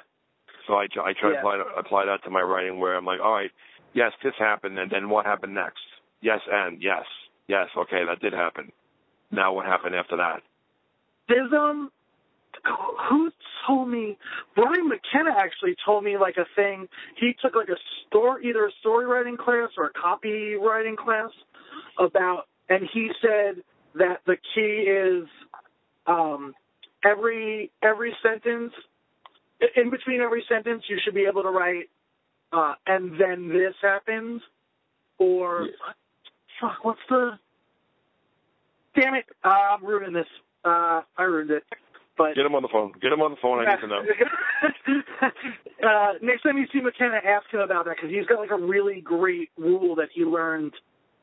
So 0.67 0.75
I 0.75 0.87
try, 0.87 1.09
I 1.09 1.13
try 1.13 1.33
Yeah. 1.33 1.41
to 1.41 1.47
apply, 1.47 1.63
apply 1.77 2.05
that 2.05 2.23
to 2.23 2.29
my 2.29 2.41
writing 2.41 2.79
where 2.79 2.95
I'm 2.95 3.05
like, 3.05 3.19
all 3.19 3.33
right, 3.33 3.51
yes, 3.93 4.11
this 4.23 4.33
happened, 4.39 4.77
and 4.79 4.89
then 4.91 5.09
what 5.09 5.25
happened 5.25 5.53
next? 5.53 5.81
Yes 6.21 6.39
and 6.51 6.81
yes, 6.81 7.05
yes, 7.47 7.67
okay, 7.77 8.03
that 8.05 8.19
did 8.19 8.33
happen. 8.33 8.71
Now 9.31 9.53
what 9.53 9.65
happened 9.65 9.95
after 9.95 10.17
that? 10.17 10.41
There's 11.27 11.51
um, 11.53 11.91
who 13.09 13.31
told 13.67 13.89
me? 13.89 14.17
Bryan 14.55 14.87
McKenna 14.87 15.31
actually 15.37 15.75
told 15.85 16.03
me 16.03 16.17
like 16.17 16.37
a 16.37 16.45
thing. 16.55 16.87
He 17.17 17.33
took 17.41 17.55
like 17.55 17.69
a 17.69 17.77
story, 18.07 18.49
either 18.49 18.65
a 18.65 18.71
story 18.79 19.05
writing 19.05 19.37
class 19.37 19.69
or 19.77 19.85
a 19.85 19.93
copywriting 19.93 20.97
class 20.97 21.29
about, 21.97 22.47
and 22.69 22.87
he 22.93 23.09
said 23.21 23.63
that 23.95 24.21
the 24.25 24.37
key 24.53 24.89
is 24.89 25.27
um, 26.07 26.53
every 27.03 27.71
every 27.83 28.15
sentence, 28.23 28.73
in 29.75 29.89
between 29.89 30.21
every 30.21 30.43
sentence, 30.49 30.83
you 30.89 30.97
should 31.03 31.13
be 31.15 31.25
able 31.29 31.43
to 31.43 31.49
write, 31.49 31.89
uh, 32.51 32.73
and 32.87 33.19
then 33.19 33.49
this 33.49 33.75
happens, 33.81 34.41
or 35.17 35.67
fuck, 36.59 36.83
what's 36.83 36.99
the? 37.09 37.31
Damn 38.99 39.15
it! 39.15 39.25
Uh, 39.43 39.49
I'm 39.49 39.85
ruining 39.85 40.13
this. 40.13 40.27
Uh, 40.65 41.01
I 41.17 41.23
ruined 41.23 41.51
it. 41.51 41.63
But 42.19 42.35
Get 42.35 42.45
him 42.45 42.53
on 42.53 42.61
the 42.61 42.67
phone. 42.67 42.91
Get 43.01 43.13
him 43.13 43.21
on 43.21 43.31
the 43.31 43.37
phone. 43.41 43.65
I 43.65 43.75
need 43.75 43.79
to 43.81 43.87
know. 43.87 44.03
uh, 45.87 46.13
next 46.21 46.43
time 46.43 46.57
you 46.57 46.67
see 46.71 46.81
McKenna, 46.81 47.15
ask 47.23 47.49
him 47.49 47.61
about 47.61 47.85
that 47.85 47.95
because 47.95 48.09
he's 48.11 48.25
got 48.25 48.39
like 48.39 48.51
a 48.51 48.57
really 48.57 48.99
great 48.99 49.49
rule 49.57 49.95
that 49.95 50.09
he 50.13 50.25
learned 50.25 50.73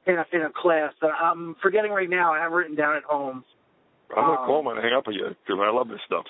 in 0.07 0.15
a 0.17 0.25
in 0.33 0.41
a 0.41 0.51
class 0.51 0.95
that 1.03 1.11
I'm 1.13 1.55
forgetting 1.61 1.93
right 1.93 2.09
now. 2.09 2.33
I 2.33 2.39
have 2.39 2.53
written 2.53 2.77
down 2.77 2.97
at 2.97 3.03
home. 3.05 3.45
I'm 4.09 4.25
gonna 4.25 4.41
Um, 4.41 4.47
call 4.47 4.61
him 4.61 4.69
and 4.69 4.79
hang 4.83 4.95
up 4.95 5.07
with 5.07 5.17
you 5.17 5.37
because 5.47 5.61
I 5.63 5.71
love 5.71 5.89
this 5.89 6.01
stuff. 6.07 6.25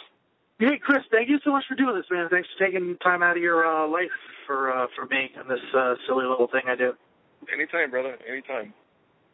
Hey, 0.59 0.79
Chris, 0.83 1.05
thank 1.13 1.29
you 1.29 1.39
so 1.45 1.53
much 1.53 1.65
for 1.69 1.77
doing 1.77 1.95
this, 1.95 2.07
man. 2.11 2.29
Thanks 2.29 2.49
for 2.59 2.65
taking 2.67 2.97
time 3.05 3.23
out 3.23 3.37
of 3.37 3.43
your 3.43 3.65
uh, 3.65 3.87
life 3.87 4.11
for 4.49 4.73
uh, 4.77 4.89
for 4.97 5.07
me 5.07 5.31
and 5.39 5.49
this 5.49 5.61
uh, 5.77 5.95
silly 6.09 6.27
little 6.27 6.49
thing 6.49 6.63
I 6.67 6.75
do. 6.75 6.93
Anytime, 7.53 7.91
brother. 7.93 8.19
Anytime. 8.29 8.75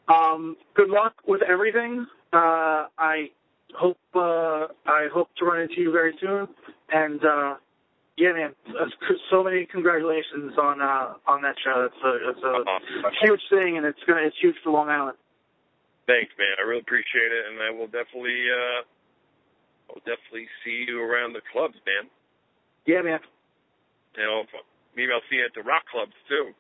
Um, 0.08 0.58
good 0.74 0.90
luck 0.90 1.14
with 1.26 1.40
everything. 1.42 2.06
Uh, 2.34 2.88
I 2.98 3.30
hope 3.74 3.98
uh, 4.14 4.68
I 4.87 5.08
hope 5.12 5.28
to 5.38 5.44
run 5.44 5.61
into 5.62 5.80
you 5.80 5.92
very 5.92 6.14
soon. 6.20 6.48
And 6.90 7.20
uh, 7.24 7.54
yeah, 8.16 8.32
man, 8.32 8.54
uh, 8.68 8.87
so 9.30 9.42
many 9.42 9.66
congratulations 9.66 10.52
on 10.61 10.80
uh, 10.82 11.14
on 11.26 11.42
that 11.42 11.56
show. 11.64 11.88
It's 11.88 12.02
a 12.04 12.30
it's 12.30 12.42
a 12.44 13.26
huge 13.26 13.40
thing, 13.50 13.76
and 13.78 13.87
it's 13.87 13.98
gonna 14.06 14.22
it's 14.22 14.37
huge 14.40 14.56
for 14.62 14.70
Long 14.70 14.88
Island. 14.88 15.16
Thanks, 16.06 16.32
man. 16.37 16.58
I 16.58 16.66
really 16.66 16.80
appreciate 16.82 17.30
it, 17.30 17.44
and 17.46 17.62
I 17.62 17.70
will 17.70 17.87
definitely, 17.87 18.42
uh, 18.50 18.82
I'll 19.88 20.02
definitely 20.02 20.50
see 20.66 20.82
you 20.88 20.98
around 21.00 21.32
the 21.32 21.40
clubs, 21.54 21.78
man. 21.87 22.11
Yeah, 22.87 23.02
man. 23.02 23.20
Know, 24.18 24.42
if- 24.42 24.66
maybe 24.96 25.12
I'll 25.14 25.22
see 25.30 25.37
you 25.38 25.46
at 25.46 25.54
the 25.54 25.62
rock 25.62 25.87
clubs 25.88 26.12
too. 26.28 26.50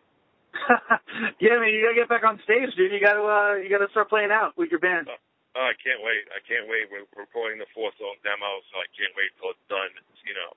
yeah, 1.40 1.58
man. 1.58 1.68
You 1.74 1.82
gotta 1.82 1.98
get 1.98 2.08
back 2.08 2.24
on 2.24 2.38
stage, 2.44 2.70
dude. 2.76 2.92
You 2.92 3.00
gotta 3.00 3.20
uh, 3.20 3.54
you 3.60 3.68
gotta 3.68 3.90
start 3.90 4.08
playing 4.08 4.30
out 4.30 4.56
with 4.56 4.70
your 4.70 4.80
band. 4.80 5.08
Oh, 5.52 5.68
I 5.68 5.76
can't 5.76 6.00
wait. 6.00 6.24
I 6.32 6.40
can't 6.48 6.64
wait. 6.64 6.88
We're 6.88 7.04
we're 7.12 7.28
recording 7.28 7.60
the 7.60 7.68
four 7.76 7.92
song 8.00 8.16
demo, 8.24 8.60
so 8.72 8.80
I 8.80 8.88
can't 8.96 9.12
wait 9.12 9.28
till 9.36 9.52
it's 9.52 9.66
done. 9.68 9.92
You 10.24 10.32
know, 10.32 10.50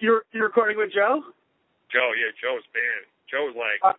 You're 0.00 0.22
you're 0.32 0.48
recording 0.48 0.78
with 0.80 0.92
Joe. 0.96 1.20
Joe. 1.92 2.10
Yeah, 2.16 2.32
Joe's 2.40 2.64
band. 2.72 3.04
Joe's 3.28 3.52
like, 3.52 3.80
Uh, 3.84 3.92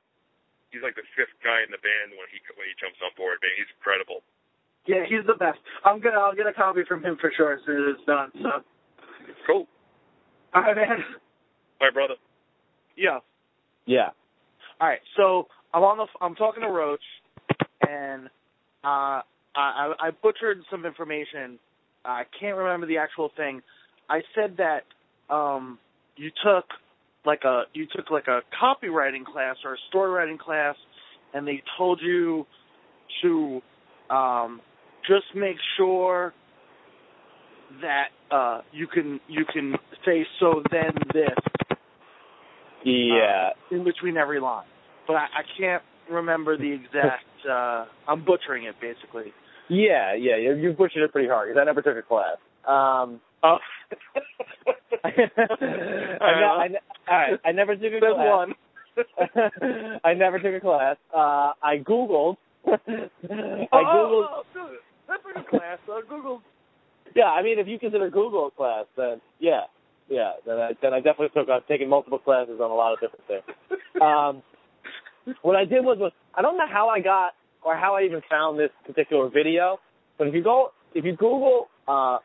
he's 0.74 0.82
like 0.82 0.98
the 0.98 1.06
fifth 1.14 1.34
guy 1.46 1.62
in 1.62 1.70
the 1.70 1.78
band 1.86 2.18
when 2.18 2.26
he 2.34 2.42
when 2.58 2.66
he 2.66 2.74
jumps 2.82 2.98
on 3.06 3.14
board. 3.14 3.38
Man, 3.46 3.54
he's 3.54 3.70
incredible. 3.78 4.26
Yeah, 4.90 5.06
he's 5.06 5.24
the 5.30 5.38
best. 5.38 5.62
I'm 5.86 6.02
gonna 6.02 6.18
I'll 6.18 6.34
get 6.36 6.50
a 6.50 6.54
copy 6.58 6.82
from 6.90 7.06
him 7.06 7.18
for 7.22 7.30
sure 7.38 7.54
as 7.54 7.62
soon 7.66 7.78
as 7.86 7.96
it's 8.02 8.06
done. 8.10 8.34
So, 8.42 8.66
Cool. 9.46 9.68
all 10.58 10.62
right, 10.66 10.76
man. 10.76 11.06
My 11.80 11.90
brother. 11.94 12.16
Yeah. 12.98 13.20
Yeah. 13.86 14.10
All 14.82 14.88
right, 14.90 15.00
so 15.16 15.48
I'm 15.74 15.84
on 15.84 15.98
the 16.02 16.08
I'm 16.20 16.34
talking 16.36 16.64
to 16.64 16.70
Roach, 16.70 17.04
and 17.88 18.28
uh, 18.84 19.22
I 19.56 19.94
I 20.00 20.12
butchered 20.12 20.62
some 20.70 20.86
information. 20.86 21.60
I 22.06 22.24
can't 22.40 22.58
remember 22.58 22.86
the 22.86 22.98
actual 22.98 23.32
thing. 23.36 23.62
I 24.10 24.22
said 24.36 24.58
that 24.58 24.84
um, 25.34 25.80
you 26.16 26.30
took 26.44 26.66
like 27.26 27.44
a 27.46 27.64
you 27.74 27.88
took 27.96 28.12
like 28.12 28.28
a 28.28 28.42
copywriting 28.62 29.26
class 29.26 29.56
or 29.64 29.76
a 29.76 29.78
story 29.90 30.12
writing 30.12 30.38
class, 30.38 30.76
and 31.34 31.48
they 31.48 31.64
told 31.78 32.02
you 32.02 32.46
to 33.22 33.62
um, 34.10 34.62
just 35.08 35.26
make 35.36 35.58
sure 35.78 36.34
that 37.82 38.08
uh, 38.32 38.62
you 38.72 38.88
can 38.88 39.20
you 39.28 39.46
can 39.52 39.76
say 40.06 40.26
so 40.40 40.62
then 40.72 40.92
this 41.14 41.78
Yeah. 42.84 43.50
in 43.72 43.84
between 43.84 44.18
every 44.18 44.40
line. 44.40 44.66
But 45.08 45.16
I, 45.16 45.26
I 45.26 45.44
can't 45.58 45.84
remember 46.10 46.58
the 46.58 46.72
exact. 46.72 47.26
Uh, 47.50 47.86
I'm 48.08 48.24
butchering 48.26 48.66
it 48.66 48.76
basically. 48.82 49.34
Yeah, 49.70 50.14
yeah. 50.16 50.38
You, 50.38 50.56
you 50.56 50.74
butchered 50.74 51.04
it 51.04 51.12
pretty 51.12 51.28
hard 51.28 51.50
because 51.50 51.62
I 51.62 51.66
never 51.66 51.82
took 51.82 51.98
a 51.98 52.02
class. 52.02 52.38
Um, 52.68 53.20
Oh, 53.46 53.58
I, 55.04 55.10
I, 56.22 56.68
ne- 56.70 56.80
all 57.10 57.18
right, 57.18 57.40
I 57.44 57.52
never 57.52 57.76
took 57.76 57.92
a 57.92 58.00
class. 58.00 58.16
one. 58.16 58.54
I 60.06 60.14
never 60.14 60.40
took 60.40 60.54
a 60.54 60.62
class. 60.62 60.96
Uh, 61.14 61.52
I 61.62 61.78
googled. 61.86 62.38
I 62.66 62.78
googled. 62.80 64.28
Oh, 64.32 64.44
dude, 64.54 64.80
that's 65.10 65.22
like 65.26 65.46
a 65.46 65.50
class. 65.50 65.78
Uh, 65.92 66.00
Google. 66.08 66.42
Yeah, 67.16 67.26
I 67.26 67.44
mean, 67.44 67.60
if 67.60 67.68
you 67.68 67.78
consider 67.78 68.10
Google 68.10 68.48
a 68.48 68.52
class, 68.52 68.86
then 68.96 69.20
yeah. 69.40 69.64
yeah, 70.10 70.34
then 70.46 70.58
I 70.58 70.72
then 70.82 70.94
I 70.94 71.02
definitely 71.02 71.30
took 71.36 71.50
I've 71.50 71.68
taken 71.68 71.90
multiple 71.90 72.20
classes 72.20 72.62
on 72.62 72.72
a 72.72 72.76
lot 72.76 72.94
of 72.94 73.00
different 73.02 73.28
things. 73.28 73.44
Um, 74.02 74.42
what 75.42 75.58
I 75.58 75.66
did 75.66 75.84
was 75.84 75.98
was 76.00 76.14
I 76.34 76.42
don't 76.42 76.58
know 76.58 76.68
how 76.72 76.88
I 76.88 77.02
got 77.02 77.34
or 77.66 77.76
how 77.76 77.96
I 77.96 78.04
even 78.04 78.22
found 78.30 78.60
this 78.60 78.72
particular 78.86 79.30
video, 79.30 79.80
but 80.18 80.28
if 80.28 80.34
you 80.34 80.44
go 80.44 80.72
if 80.94 81.06
you 81.06 81.16
Google 81.16 81.68
uh, 81.88 82.18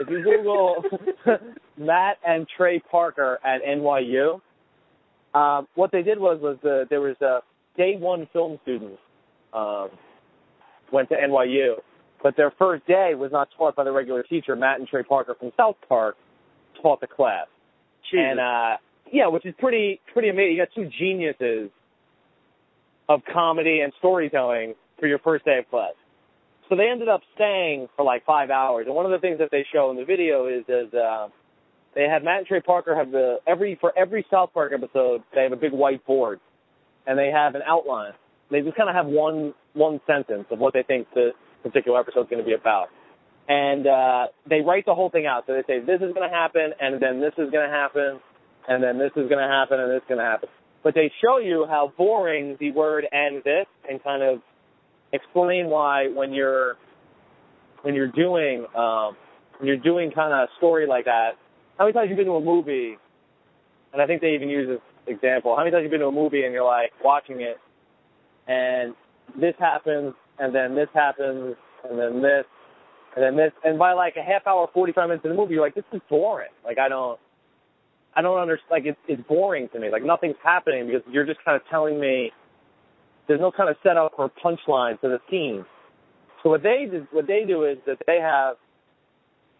if 0.00 0.08
you 0.08 0.22
Google 0.22 0.84
Matt 1.78 2.18
and 2.26 2.46
Trey 2.56 2.80
Parker 2.90 3.38
at 3.44 3.62
NYU, 3.62 4.40
um, 5.34 5.66
what 5.74 5.92
they 5.92 6.02
did 6.02 6.18
was 6.18 6.40
was 6.40 6.58
the, 6.62 6.86
there 6.90 7.00
was 7.00 7.16
a 7.20 7.40
day 7.76 7.96
one 7.98 8.28
film 8.32 8.58
student 8.62 8.98
um, 9.52 9.88
went 10.92 11.08
to 11.08 11.16
NYU, 11.16 11.74
but 12.22 12.36
their 12.36 12.52
first 12.58 12.86
day 12.86 13.12
was 13.16 13.32
not 13.32 13.48
taught 13.56 13.76
by 13.76 13.84
the 13.84 13.92
regular 13.92 14.22
teacher. 14.22 14.56
Matt 14.56 14.78
and 14.78 14.88
Trey 14.88 15.02
Parker 15.02 15.34
from 15.38 15.52
South 15.56 15.76
Park 15.88 16.16
taught 16.80 17.00
the 17.00 17.06
class, 17.06 17.46
and 18.12 18.38
uh, 18.40 18.76
yeah, 19.12 19.28
which 19.28 19.46
is 19.46 19.54
pretty 19.58 20.00
pretty 20.12 20.28
amazing. 20.28 20.56
You 20.56 20.58
got 20.58 20.68
two 20.74 20.90
geniuses 20.98 21.70
of 23.08 23.20
comedy 23.32 23.80
and 23.80 23.92
storytelling 23.98 24.74
for 24.98 25.06
your 25.06 25.18
first 25.18 25.44
day 25.44 25.58
of 25.58 25.68
class. 25.70 25.92
So 26.68 26.76
they 26.76 26.88
ended 26.88 27.08
up 27.08 27.20
staying 27.34 27.88
for 27.96 28.04
like 28.04 28.24
five 28.24 28.50
hours. 28.50 28.86
And 28.86 28.94
one 28.94 29.04
of 29.04 29.12
the 29.12 29.18
things 29.18 29.38
that 29.38 29.50
they 29.50 29.66
show 29.72 29.90
in 29.90 29.96
the 29.96 30.04
video 30.04 30.46
is 30.46 30.64
is 30.68 30.92
uh, 30.94 31.28
they 31.94 32.04
had 32.04 32.24
Matt 32.24 32.38
and 32.38 32.46
Trey 32.46 32.60
Parker 32.60 32.96
have 32.96 33.10
the 33.10 33.38
every 33.46 33.76
for 33.80 33.92
every 33.96 34.24
South 34.30 34.52
Park 34.54 34.72
episode 34.72 35.22
they 35.34 35.42
have 35.42 35.52
a 35.52 35.56
big 35.56 35.72
white 35.72 36.04
board 36.06 36.40
and 37.06 37.18
they 37.18 37.30
have 37.30 37.54
an 37.54 37.62
outline. 37.66 38.12
They 38.50 38.60
just 38.60 38.76
kind 38.76 38.88
of 38.88 38.94
have 38.94 39.06
one 39.06 39.54
one 39.74 40.00
sentence 40.06 40.46
of 40.50 40.58
what 40.58 40.72
they 40.72 40.82
think 40.82 41.08
the 41.14 41.32
particular 41.62 42.00
episode 42.00 42.22
is 42.22 42.26
going 42.30 42.42
to 42.42 42.46
be 42.46 42.54
about. 42.54 42.88
And 43.46 43.86
uh, 43.86 44.26
they 44.48 44.60
write 44.62 44.86
the 44.86 44.94
whole 44.94 45.10
thing 45.10 45.26
out. 45.26 45.44
So 45.46 45.52
they 45.52 45.62
say 45.66 45.80
this 45.80 46.00
is 46.00 46.14
going 46.14 46.28
to 46.28 46.34
happen, 46.34 46.72
and 46.80 47.00
then 47.00 47.20
this 47.20 47.34
is 47.36 47.50
going 47.50 47.68
to 47.68 47.72
happen, 47.72 48.20
and 48.68 48.82
then 48.82 48.98
this 48.98 49.10
is 49.16 49.28
going 49.28 49.42
to 49.42 49.48
happen, 49.48 49.80
and 49.80 49.90
this 49.90 50.00
is 50.00 50.08
going 50.08 50.18
to 50.18 50.24
happen. 50.24 50.48
But 50.84 50.94
they 50.94 51.10
show 51.20 51.38
you 51.38 51.66
how 51.68 51.92
boring 51.96 52.56
the 52.60 52.70
word 52.70 53.06
"and 53.10 53.42
this" 53.42 53.66
and 53.88 54.04
kind 54.04 54.22
of 54.22 54.40
explain 55.12 55.68
why 55.68 56.08
when 56.08 56.32
you're 56.32 56.76
when 57.82 57.94
you're 57.94 58.12
doing 58.12 58.66
um, 58.76 59.16
when 59.58 59.66
you're 59.66 59.76
doing 59.78 60.12
kind 60.12 60.32
of 60.32 60.48
a 60.48 60.52
story 60.58 60.86
like 60.86 61.06
that. 61.06 61.32
How 61.78 61.84
many 61.84 61.94
times 61.94 62.08
you've 62.10 62.18
been 62.18 62.26
to 62.26 62.32
a 62.34 62.40
movie, 62.40 62.96
and 63.92 64.02
I 64.02 64.06
think 64.06 64.20
they 64.20 64.34
even 64.34 64.48
use 64.48 64.68
this 64.68 65.14
example. 65.14 65.56
How 65.56 65.62
many 65.62 65.72
times 65.72 65.82
you've 65.82 65.90
been 65.90 66.00
to 66.00 66.06
a 66.06 66.12
movie 66.12 66.44
and 66.44 66.52
you're 66.52 66.64
like 66.64 66.92
watching 67.02 67.40
it, 67.40 67.56
and 68.46 68.94
this 69.40 69.54
happens, 69.58 70.14
and 70.38 70.54
then 70.54 70.74
this 70.74 70.88
happens, 70.94 71.56
and 71.88 71.98
then 71.98 72.22
this, 72.22 72.44
and 73.16 73.24
then 73.24 73.36
this, 73.36 73.52
and 73.64 73.78
by 73.78 73.92
like 73.92 74.16
a 74.16 74.22
half 74.22 74.46
hour, 74.46 74.68
45 74.72 75.08
minutes 75.08 75.24
in 75.24 75.30
the 75.30 75.36
movie, 75.36 75.54
you're 75.54 75.64
like, 75.64 75.74
this 75.74 75.84
is 75.92 76.00
boring. 76.08 76.52
Like 76.64 76.78
I 76.78 76.88
don't, 76.88 77.18
I 78.16 78.22
don't 78.22 78.38
understand. 78.38 78.70
Like 78.70 78.86
it's 78.86 78.98
it's 79.08 79.22
boring 79.28 79.68
to 79.72 79.80
me. 79.80 79.90
Like 79.90 80.04
nothing's 80.04 80.36
happening 80.42 80.86
because 80.86 81.02
you're 81.10 81.26
just 81.26 81.44
kind 81.44 81.56
of 81.56 81.62
telling 81.68 82.00
me. 82.00 82.32
There's 83.26 83.40
no 83.40 83.50
kind 83.50 83.70
of 83.70 83.76
setup 83.82 84.12
or 84.18 84.30
punchline 84.44 85.00
to 85.00 85.08
the 85.08 85.18
scene. 85.30 85.64
So 86.42 86.50
what 86.50 86.62
they 86.62 86.86
do, 86.90 87.06
what 87.10 87.26
they 87.26 87.44
do 87.46 87.64
is 87.64 87.78
that 87.86 87.96
they 88.06 88.18
have 88.20 88.56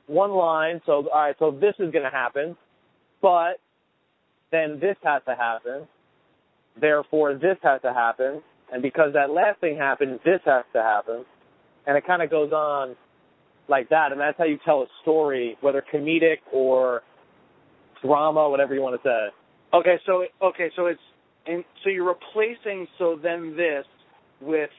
one 0.06 0.32
line. 0.32 0.82
So 0.84 1.08
all 1.08 1.10
right, 1.14 1.34
so 1.38 1.50
this 1.50 1.74
is 1.78 1.90
going 1.90 2.04
to 2.04 2.10
happen, 2.10 2.56
but 3.22 3.58
then 4.50 4.78
this 4.80 4.96
has 5.02 5.22
to 5.26 5.34
happen. 5.34 5.88
Therefore, 6.78 7.34
this 7.34 7.56
has 7.62 7.80
to 7.82 7.94
happen, 7.94 8.42
and 8.72 8.82
because 8.82 9.12
that 9.14 9.30
last 9.30 9.60
thing 9.60 9.76
happened, 9.76 10.20
this 10.24 10.40
has 10.44 10.64
to 10.72 10.82
happen, 10.82 11.24
and 11.86 11.96
it 11.96 12.06
kind 12.06 12.20
of 12.20 12.30
goes 12.30 12.52
on 12.52 12.96
like 13.68 13.88
that, 13.90 14.12
and 14.12 14.20
that's 14.20 14.36
how 14.36 14.44
you 14.44 14.58
tell 14.64 14.82
a 14.82 14.86
story, 15.02 15.56
whether 15.60 15.82
comedic 15.92 16.38
or 16.52 17.02
drama, 18.04 18.48
whatever 18.48 18.74
you 18.74 18.82
want 18.82 19.00
to 19.00 19.08
say. 19.08 19.76
Okay, 19.76 19.96
so 20.06 20.24
okay, 20.42 20.70
so 20.76 20.86
it's 20.86 21.00
and 21.46 21.64
so 21.82 21.90
you're 21.90 22.06
replacing 22.06 22.86
so 22.98 23.18
then 23.20 23.56
this 23.56 23.84
with 24.40 24.70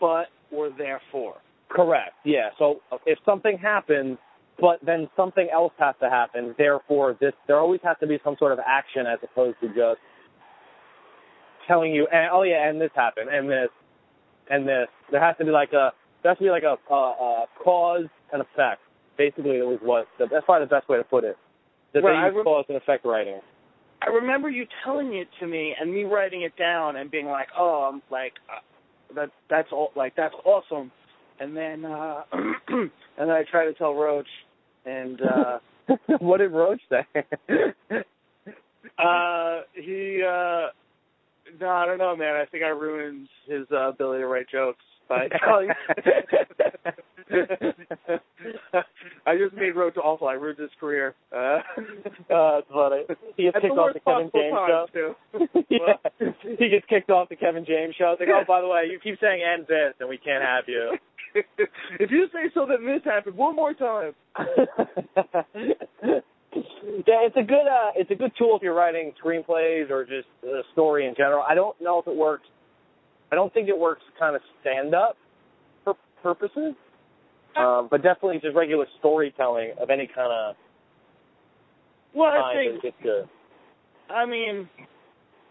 but 0.00 0.26
or 0.50 0.70
therefore. 0.70 1.36
Correct. 1.68 2.12
Yeah. 2.24 2.50
So 2.58 2.80
if 3.06 3.18
something 3.24 3.56
happens, 3.58 4.18
but 4.60 4.78
then 4.84 5.08
something 5.16 5.48
else 5.52 5.72
has 5.78 5.94
to 6.00 6.10
happen, 6.10 6.54
therefore 6.58 7.16
this 7.20 7.32
there 7.46 7.58
always 7.58 7.80
has 7.84 7.96
to 8.00 8.06
be 8.06 8.18
some 8.24 8.36
sort 8.38 8.52
of 8.52 8.58
action 8.66 9.06
as 9.06 9.18
opposed 9.22 9.58
to 9.60 9.68
just 9.68 10.00
telling 11.66 11.92
you, 11.92 12.06
and, 12.12 12.30
oh 12.32 12.42
yeah, 12.42 12.68
and 12.68 12.80
this 12.80 12.90
happened, 12.94 13.28
and 13.30 13.48
this, 13.48 13.68
and 14.50 14.66
this. 14.66 14.88
There 15.10 15.20
has 15.20 15.36
to 15.38 15.44
be 15.44 15.50
like 15.50 15.72
a 15.72 15.92
there 16.22 16.30
has 16.32 16.38
to 16.38 16.44
be 16.44 16.50
like 16.50 16.62
a, 16.62 16.76
a, 16.92 16.96
a 16.96 17.46
cause 17.62 18.06
and 18.32 18.42
effect. 18.42 18.80
Basically, 19.16 19.58
it 19.58 19.66
was 19.66 19.78
what 19.82 20.06
that's 20.18 20.44
probably 20.44 20.66
the 20.66 20.70
best 20.70 20.88
way 20.88 20.98
to 20.98 21.04
put 21.04 21.24
it. 21.24 21.36
That 21.94 22.02
Well, 22.02 22.12
they 22.12 22.18
I 22.18 22.26
use 22.26 22.36
rem- 22.36 22.44
cause 22.44 22.64
and 22.68 22.76
effect 22.76 23.04
writing. 23.04 23.40
I 24.02 24.10
remember 24.10 24.48
you 24.48 24.66
telling 24.84 25.14
it 25.14 25.28
to 25.40 25.46
me 25.46 25.74
and 25.78 25.92
me 25.92 26.04
writing 26.04 26.42
it 26.42 26.56
down 26.56 26.96
and 26.96 27.10
being 27.10 27.26
like, 27.26 27.48
"Oh, 27.56 27.88
I'm 27.92 28.02
like 28.10 28.32
uh, 28.50 29.14
that 29.14 29.30
that's 29.48 29.68
all 29.72 29.92
like 29.94 30.14
that's 30.16 30.34
awesome." 30.44 30.90
And 31.38 31.56
then 31.56 31.84
uh 31.84 32.22
and 32.32 32.90
then 33.18 33.30
I 33.30 33.44
try 33.50 33.64
to 33.66 33.74
tell 33.74 33.94
Roach 33.94 34.28
and 34.84 35.20
uh 35.20 35.58
what 36.18 36.38
did 36.38 36.52
Roach 36.52 36.80
say? 36.88 37.06
uh 38.98 39.60
he 39.74 40.22
uh 40.26 40.68
no, 41.62 41.68
I 41.68 41.86
don't 41.86 41.98
know, 41.98 42.14
man. 42.16 42.34
I 42.36 42.44
think 42.46 42.62
I 42.64 42.68
ruined 42.68 43.28
his 43.46 43.66
uh, 43.72 43.88
ability 43.90 44.20
to 44.22 44.26
write 44.26 44.48
jokes 44.50 44.84
by 45.08 45.28
telling 45.44 45.68
I 49.26 49.36
just 49.36 49.54
made 49.54 49.70
Roach 49.76 49.96
awful. 49.96 50.28
I 50.28 50.34
ruined 50.34 50.58
his 50.58 50.70
career. 50.78 51.14
Uh, 51.34 51.58
Oh, 52.30 52.60
that's 52.60 52.70
funny. 52.72 53.02
He 53.36 53.44
gets 53.44 53.56
kicked 53.60 53.76
off 53.78 53.92
the 53.94 54.00
Kevin 54.00 54.30
James 54.34 54.56
show. 54.66 54.86
too. 54.92 55.14
yeah. 55.68 55.96
He 56.58 56.68
gets 56.68 56.86
kicked 56.88 57.10
off 57.10 57.28
the 57.28 57.36
Kevin 57.36 57.64
James 57.66 57.94
show. 57.98 58.12
It's 58.12 58.20
like, 58.20 58.28
oh, 58.30 58.44
by 58.46 58.60
the 58.60 58.68
way, 58.68 58.86
you 58.90 58.98
keep 59.02 59.18
saying 59.20 59.42
and 59.44 59.66
this, 59.66 59.94
and 60.00 60.08
we 60.08 60.18
can't 60.18 60.42
have 60.44 60.64
you. 60.66 60.96
if 62.00 62.10
you 62.10 62.26
say 62.32 62.50
so, 62.54 62.66
then 62.66 62.84
this 62.86 63.02
happened 63.04 63.36
one 63.36 63.54
more 63.56 63.74
time. 63.74 64.14
Yeah, 66.54 67.26
it's 67.26 67.36
a 67.36 67.42
good 67.42 67.66
uh, 67.66 67.92
it's 67.96 68.10
a 68.10 68.14
good 68.14 68.32
tool 68.38 68.56
if 68.56 68.62
you're 68.62 68.74
writing 68.74 69.12
screenplays 69.22 69.90
or 69.90 70.04
just 70.04 70.28
a 70.44 70.62
story 70.72 71.06
in 71.06 71.14
general. 71.16 71.42
I 71.48 71.54
don't 71.54 71.78
know 71.80 71.98
if 71.98 72.06
it 72.06 72.16
works. 72.16 72.46
I 73.30 73.34
don't 73.34 73.52
think 73.54 73.68
it 73.68 73.78
works 73.78 74.02
kind 74.18 74.36
of 74.36 74.42
stand 74.60 74.94
up 74.94 75.16
for 75.84 75.94
purposes, 76.22 76.74
um, 77.56 77.88
but 77.90 78.02
definitely 78.02 78.38
just 78.42 78.54
regular 78.54 78.86
storytelling 78.98 79.72
of 79.80 79.90
any 79.90 80.06
kind 80.06 80.32
of 80.32 80.56
Well, 82.14 82.30
I 82.30 82.52
think 82.54 82.84
it's 82.84 82.96
good. 83.02 83.28
I 84.10 84.26
mean, 84.26 84.68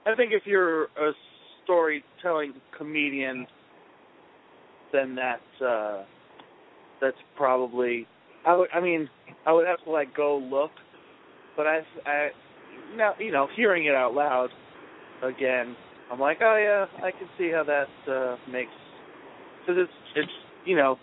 I 0.06 0.16
think 0.16 0.32
if 0.34 0.44
you're 0.46 0.84
a 0.84 1.12
storytelling 1.64 2.54
comedian, 2.78 3.48
then 4.92 5.16
that's 5.16 5.62
uh, 5.62 6.04
that's 7.00 7.18
probably. 7.36 8.08
I 8.46 8.56
would. 8.56 8.70
I 8.74 8.80
mean, 8.82 9.10
I 9.46 9.54
would 9.54 9.68
have 9.68 9.84
to 9.86 9.92
like 9.92 10.16
go 10.16 10.38
look, 10.38 10.72
but 11.56 11.68
I, 11.68 11.82
I 12.06 12.30
now 12.96 13.14
you 13.20 13.32
know, 13.32 13.48
hearing 13.56 13.86
it 13.86 13.96
out 13.96 14.14
loud 14.14 14.50
again, 15.24 15.76
I'm 16.12 16.20
like, 16.20 16.40
oh 16.42 16.58
yeah, 16.58 17.06
I 17.06 17.12
can 17.12 17.28
see 17.38 17.52
how 17.52 17.64
that 17.64 18.12
uh, 18.12 18.38
makes. 18.52 18.72
Because 19.62 19.84
it's 19.84 19.94
it's 20.16 20.32
you 20.66 20.76
know, 20.76 20.98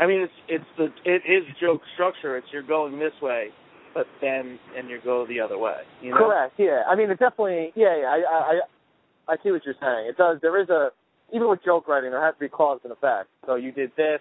I 0.00 0.06
mean 0.06 0.20
it's 0.20 0.32
it's 0.48 0.64
the 0.76 0.86
it 1.04 1.22
is 1.26 1.44
joke 1.60 1.82
structure. 1.94 2.36
It's 2.36 2.46
you're 2.52 2.62
going 2.62 2.98
this 2.98 3.12
way, 3.22 3.48
but 3.94 4.06
then 4.20 4.58
and 4.76 4.88
you 4.88 4.98
go 5.04 5.26
the 5.26 5.40
other 5.40 5.58
way. 5.58 5.80
You 6.02 6.10
know? 6.10 6.18
Correct. 6.18 6.54
Yeah. 6.58 6.82
I 6.88 6.96
mean, 6.96 7.10
it 7.10 7.18
definitely. 7.18 7.72
Yeah. 7.74 7.96
yeah 8.00 8.06
I, 8.06 8.16
I 8.16 8.38
I 8.38 9.34
I 9.34 9.36
see 9.42 9.50
what 9.50 9.62
you're 9.64 9.74
saying. 9.80 10.06
It 10.08 10.16
does. 10.16 10.38
There 10.42 10.60
is 10.60 10.68
a 10.70 10.90
even 11.32 11.48
with 11.48 11.62
joke 11.64 11.88
writing, 11.88 12.10
there 12.10 12.24
has 12.24 12.34
to 12.34 12.40
be 12.40 12.48
cause 12.48 12.80
and 12.84 12.92
effect. 12.92 13.28
So 13.46 13.56
you 13.56 13.72
did 13.72 13.92
this, 13.96 14.20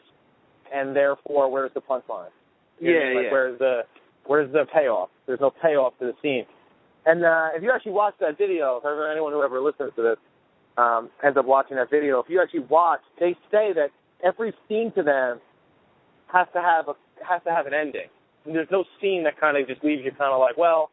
and 0.74 0.96
therefore, 0.96 1.50
where's 1.50 1.72
the 1.74 1.82
punchline? 1.82 2.30
You 2.80 2.94
know, 2.94 3.00
Yeah, 3.00 3.16
like 3.16 3.24
yeah. 3.26 3.32
Where's 3.32 3.60
the 3.60 3.82
where's 4.28 4.52
the 4.52 4.66
payoff? 4.72 5.10
There's 5.26 5.40
no 5.40 5.52
payoff 5.52 5.98
to 6.00 6.06
the 6.06 6.14
scene. 6.22 6.46
And 7.06 7.24
uh, 7.24 7.50
if 7.56 7.64
you 7.64 7.72
actually 7.74 7.94
watch 7.94 8.16
that 8.20 8.38
video, 8.38 8.82
if 8.84 8.86
anyone 8.86 9.32
who 9.32 9.42
ever 9.44 9.62
listens 9.62 9.92
to 9.96 10.02
this 10.02 10.18
um, 10.78 11.10
ends 11.24 11.38
up 11.38 11.46
watching 11.46 11.78
that 11.78 11.90
video, 11.90 12.20
if 12.20 12.26
you 12.30 12.42
actually 12.42 12.68
watch, 12.70 13.00
they 13.20 13.34
say 13.52 13.74
that 13.74 13.90
every 14.24 14.54
scene 14.68 14.92
to 14.96 15.04
them 15.04 15.40
has 16.28 16.48
to 16.54 16.62
have 16.62 16.88
a 16.90 16.94
has 17.28 17.42
to 17.44 17.52
have 17.52 17.66
an 17.66 17.74
ending. 17.74 18.08
And 18.46 18.56
there's 18.56 18.68
no 18.72 18.84
scene 19.02 19.24
that 19.24 19.40
kind 19.40 19.58
of 19.58 19.68
just 19.68 19.84
leaves 19.84 20.02
you 20.04 20.12
kind 20.12 20.34
of 20.34 20.40
like, 20.40 20.58
well, 20.58 20.90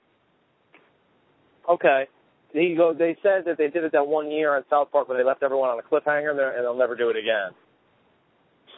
okay. 1.68 2.04
He 2.52 2.74
go. 2.76 2.94
They 2.94 3.16
said 3.20 3.46
that 3.46 3.58
they 3.58 3.68
did 3.68 3.82
it 3.82 3.92
that 3.92 4.06
one 4.06 4.30
year 4.30 4.54
on 4.54 4.62
South 4.70 4.92
Park 4.92 5.08
where 5.08 5.18
they 5.18 5.24
left 5.24 5.42
everyone 5.42 5.70
on 5.70 5.78
a 5.78 5.82
cliffhanger, 5.82 6.30
and, 6.30 6.38
and 6.40 6.64
they'll 6.64 6.78
never 6.78 6.94
do 6.94 7.10
it 7.10 7.16
again. 7.16 7.50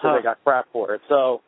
So 0.00 0.08
Huh. 0.08 0.16
they 0.16 0.22
got 0.22 0.42
crap 0.42 0.66
for 0.72 0.94
it. 0.94 1.02
So, 1.08 1.42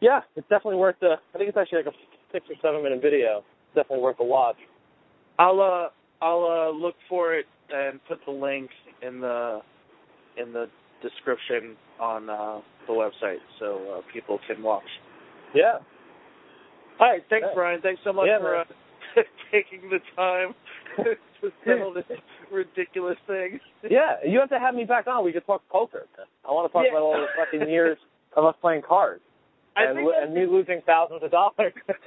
yeah, 0.00 0.20
it's 0.36 0.48
definitely 0.48 0.76
worth 0.76 0.96
the. 1.00 1.16
I 1.34 1.38
think 1.38 1.48
it's 1.48 1.56
actually 1.58 1.78
like 1.84 1.94
a 1.94 1.96
six 2.32 2.46
or 2.50 2.56
seven 2.62 2.82
minute 2.82 3.00
video. 3.02 3.38
It's 3.38 3.74
definitely 3.76 4.02
worth 4.02 4.16
a 4.20 4.24
watch. 4.24 4.56
I'll 5.38 5.60
uh 5.60 5.88
I'll 6.24 6.44
uh 6.44 6.70
look 6.76 6.94
for 7.08 7.34
it 7.34 7.46
and 7.72 8.00
put 8.08 8.18
the 8.24 8.32
link 8.32 8.70
in 9.02 9.20
the 9.20 9.60
in 10.36 10.52
the 10.52 10.66
description 11.02 11.76
on 12.00 12.28
uh 12.30 12.60
the 12.86 12.92
website 12.92 13.38
so 13.58 13.98
uh, 13.98 14.12
people 14.12 14.38
can 14.46 14.62
watch. 14.62 14.84
Yeah. 15.54 15.78
All 16.98 17.08
right, 17.10 17.22
thanks, 17.28 17.46
Yeah. 17.50 17.54
Bryan. 17.54 17.80
Thanks 17.82 18.00
so 18.04 18.12
much 18.12 18.26
Yeah, 18.28 18.38
for 18.38 18.56
uh, 18.56 18.64
taking 19.52 19.90
the 19.90 19.98
time 20.14 20.54
to 20.96 21.50
settle 21.64 21.92
this 21.92 22.04
ridiculous 22.50 23.16
thing. 23.26 23.60
Yeah, 23.88 24.16
you 24.26 24.40
have 24.40 24.48
to 24.48 24.58
have 24.58 24.74
me 24.74 24.82
back 24.84 25.06
on. 25.06 25.24
We 25.24 25.32
could 25.32 25.46
talk 25.46 25.62
poker. 25.68 26.06
I 26.44 26.50
want 26.50 26.68
to 26.68 26.72
talk 26.72 26.84
Yeah. 26.86 26.92
about 26.92 27.02
all 27.02 27.12
the 27.20 27.26
fucking 27.36 27.68
years 27.68 27.98
of 28.36 28.44
us 28.44 28.54
playing 28.60 28.82
cards 28.82 29.22
and, 29.76 30.04
lo- 30.04 30.12
and 30.20 30.34
me 30.34 30.46
losing 30.46 30.80
thousands 30.86 31.22
of 31.22 31.30
dollars 31.30 31.72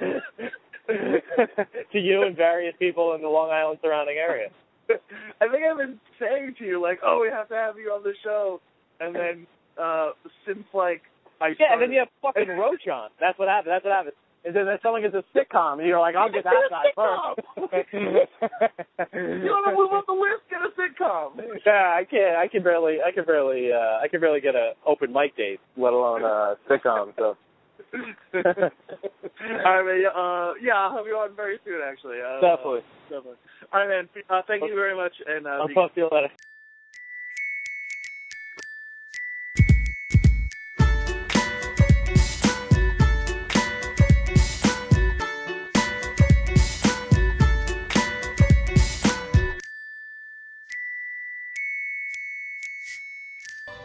to 0.88 1.98
you 1.98 2.22
and 2.22 2.36
various 2.36 2.74
people 2.78 3.14
in 3.14 3.22
the 3.22 3.28
Long 3.28 3.50
Island 3.50 3.78
surrounding 3.82 4.16
area. 4.16 4.48
I 4.90 5.48
think 5.48 5.62
I've 5.64 5.76
been 5.78 6.00
saying 6.18 6.56
to 6.58 6.64
you 6.64 6.82
like, 6.82 6.98
"Oh, 7.04 7.20
we 7.22 7.28
have 7.28 7.48
to 7.48 7.54
have 7.54 7.76
you 7.78 7.90
on 7.90 8.02
the 8.02 8.12
show," 8.24 8.60
and 8.98 9.14
then 9.14 9.46
uh 9.80 10.10
since 10.46 10.64
like 10.74 11.02
I 11.40 11.54
Yeah, 11.58 11.72
and 11.72 11.82
then 11.82 11.92
you 11.92 12.00
have 12.00 12.08
fucking 12.22 12.48
Roach 12.48 12.86
on. 12.88 13.10
That's 13.20 13.38
what 13.38 13.48
happened. 13.48 13.72
That's 13.72 13.84
what 13.84 13.92
happened. 13.94 14.14
And 14.42 14.56
then 14.56 14.64
that 14.66 14.80
someone 14.82 15.02
gets 15.02 15.14
a 15.14 15.22
sitcom, 15.36 15.78
and 15.80 15.86
you're 15.86 16.00
like, 16.00 16.16
I'll 16.16 16.32
get 16.32 16.44
that 16.44 16.70
guy 16.70 16.84
first. 16.96 17.84
you 17.92 19.50
want 19.52 19.66
to 19.68 19.74
move 19.76 19.92
up 19.92 20.06
the 20.06 20.14
list? 20.14 20.48
Get 20.48 20.60
a 20.64 20.70
sitcom. 20.80 21.36
yeah, 21.66 21.92
I 21.94 22.04
can't. 22.10 22.36
I 22.36 22.48
can 22.48 22.62
barely. 22.62 22.98
I 23.06 23.12
can 23.12 23.24
barely. 23.26 23.70
Uh, 23.70 24.00
I 24.02 24.08
can 24.08 24.18
barely 24.20 24.40
get 24.40 24.54
a 24.54 24.72
open 24.86 25.12
mic 25.12 25.36
date, 25.36 25.60
let 25.76 25.92
alone 25.92 26.24
a 26.24 26.56
sitcom. 26.68 27.12
So. 27.16 27.36
All 28.34 28.42
right, 28.42 29.84
man. 29.84 30.06
Uh, 30.14 30.52
yeah, 30.62 30.74
I'll 30.76 30.96
have 30.96 31.06
you 31.06 31.14
on 31.16 31.34
very 31.34 31.58
soon, 31.64 31.80
actually. 31.84 32.18
Uh, 32.20 32.40
Definitely. 32.40 32.80
definitely. 33.08 33.36
All 33.72 33.80
right, 33.80 33.88
man. 33.88 34.08
Uh, 34.28 34.42
thank 34.46 34.62
you 34.62 34.74
very 34.74 34.94
much, 34.94 35.12
and 35.26 35.46
uh, 35.46 35.50
I'll 35.50 35.68
be- 35.68 35.74
talk 35.74 35.94
to 35.94 36.00
you 36.00 36.08
later. 36.12 36.30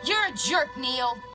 You're 0.03 0.25
a 0.27 0.31
jerk, 0.33 0.77
Neil. 0.77 1.17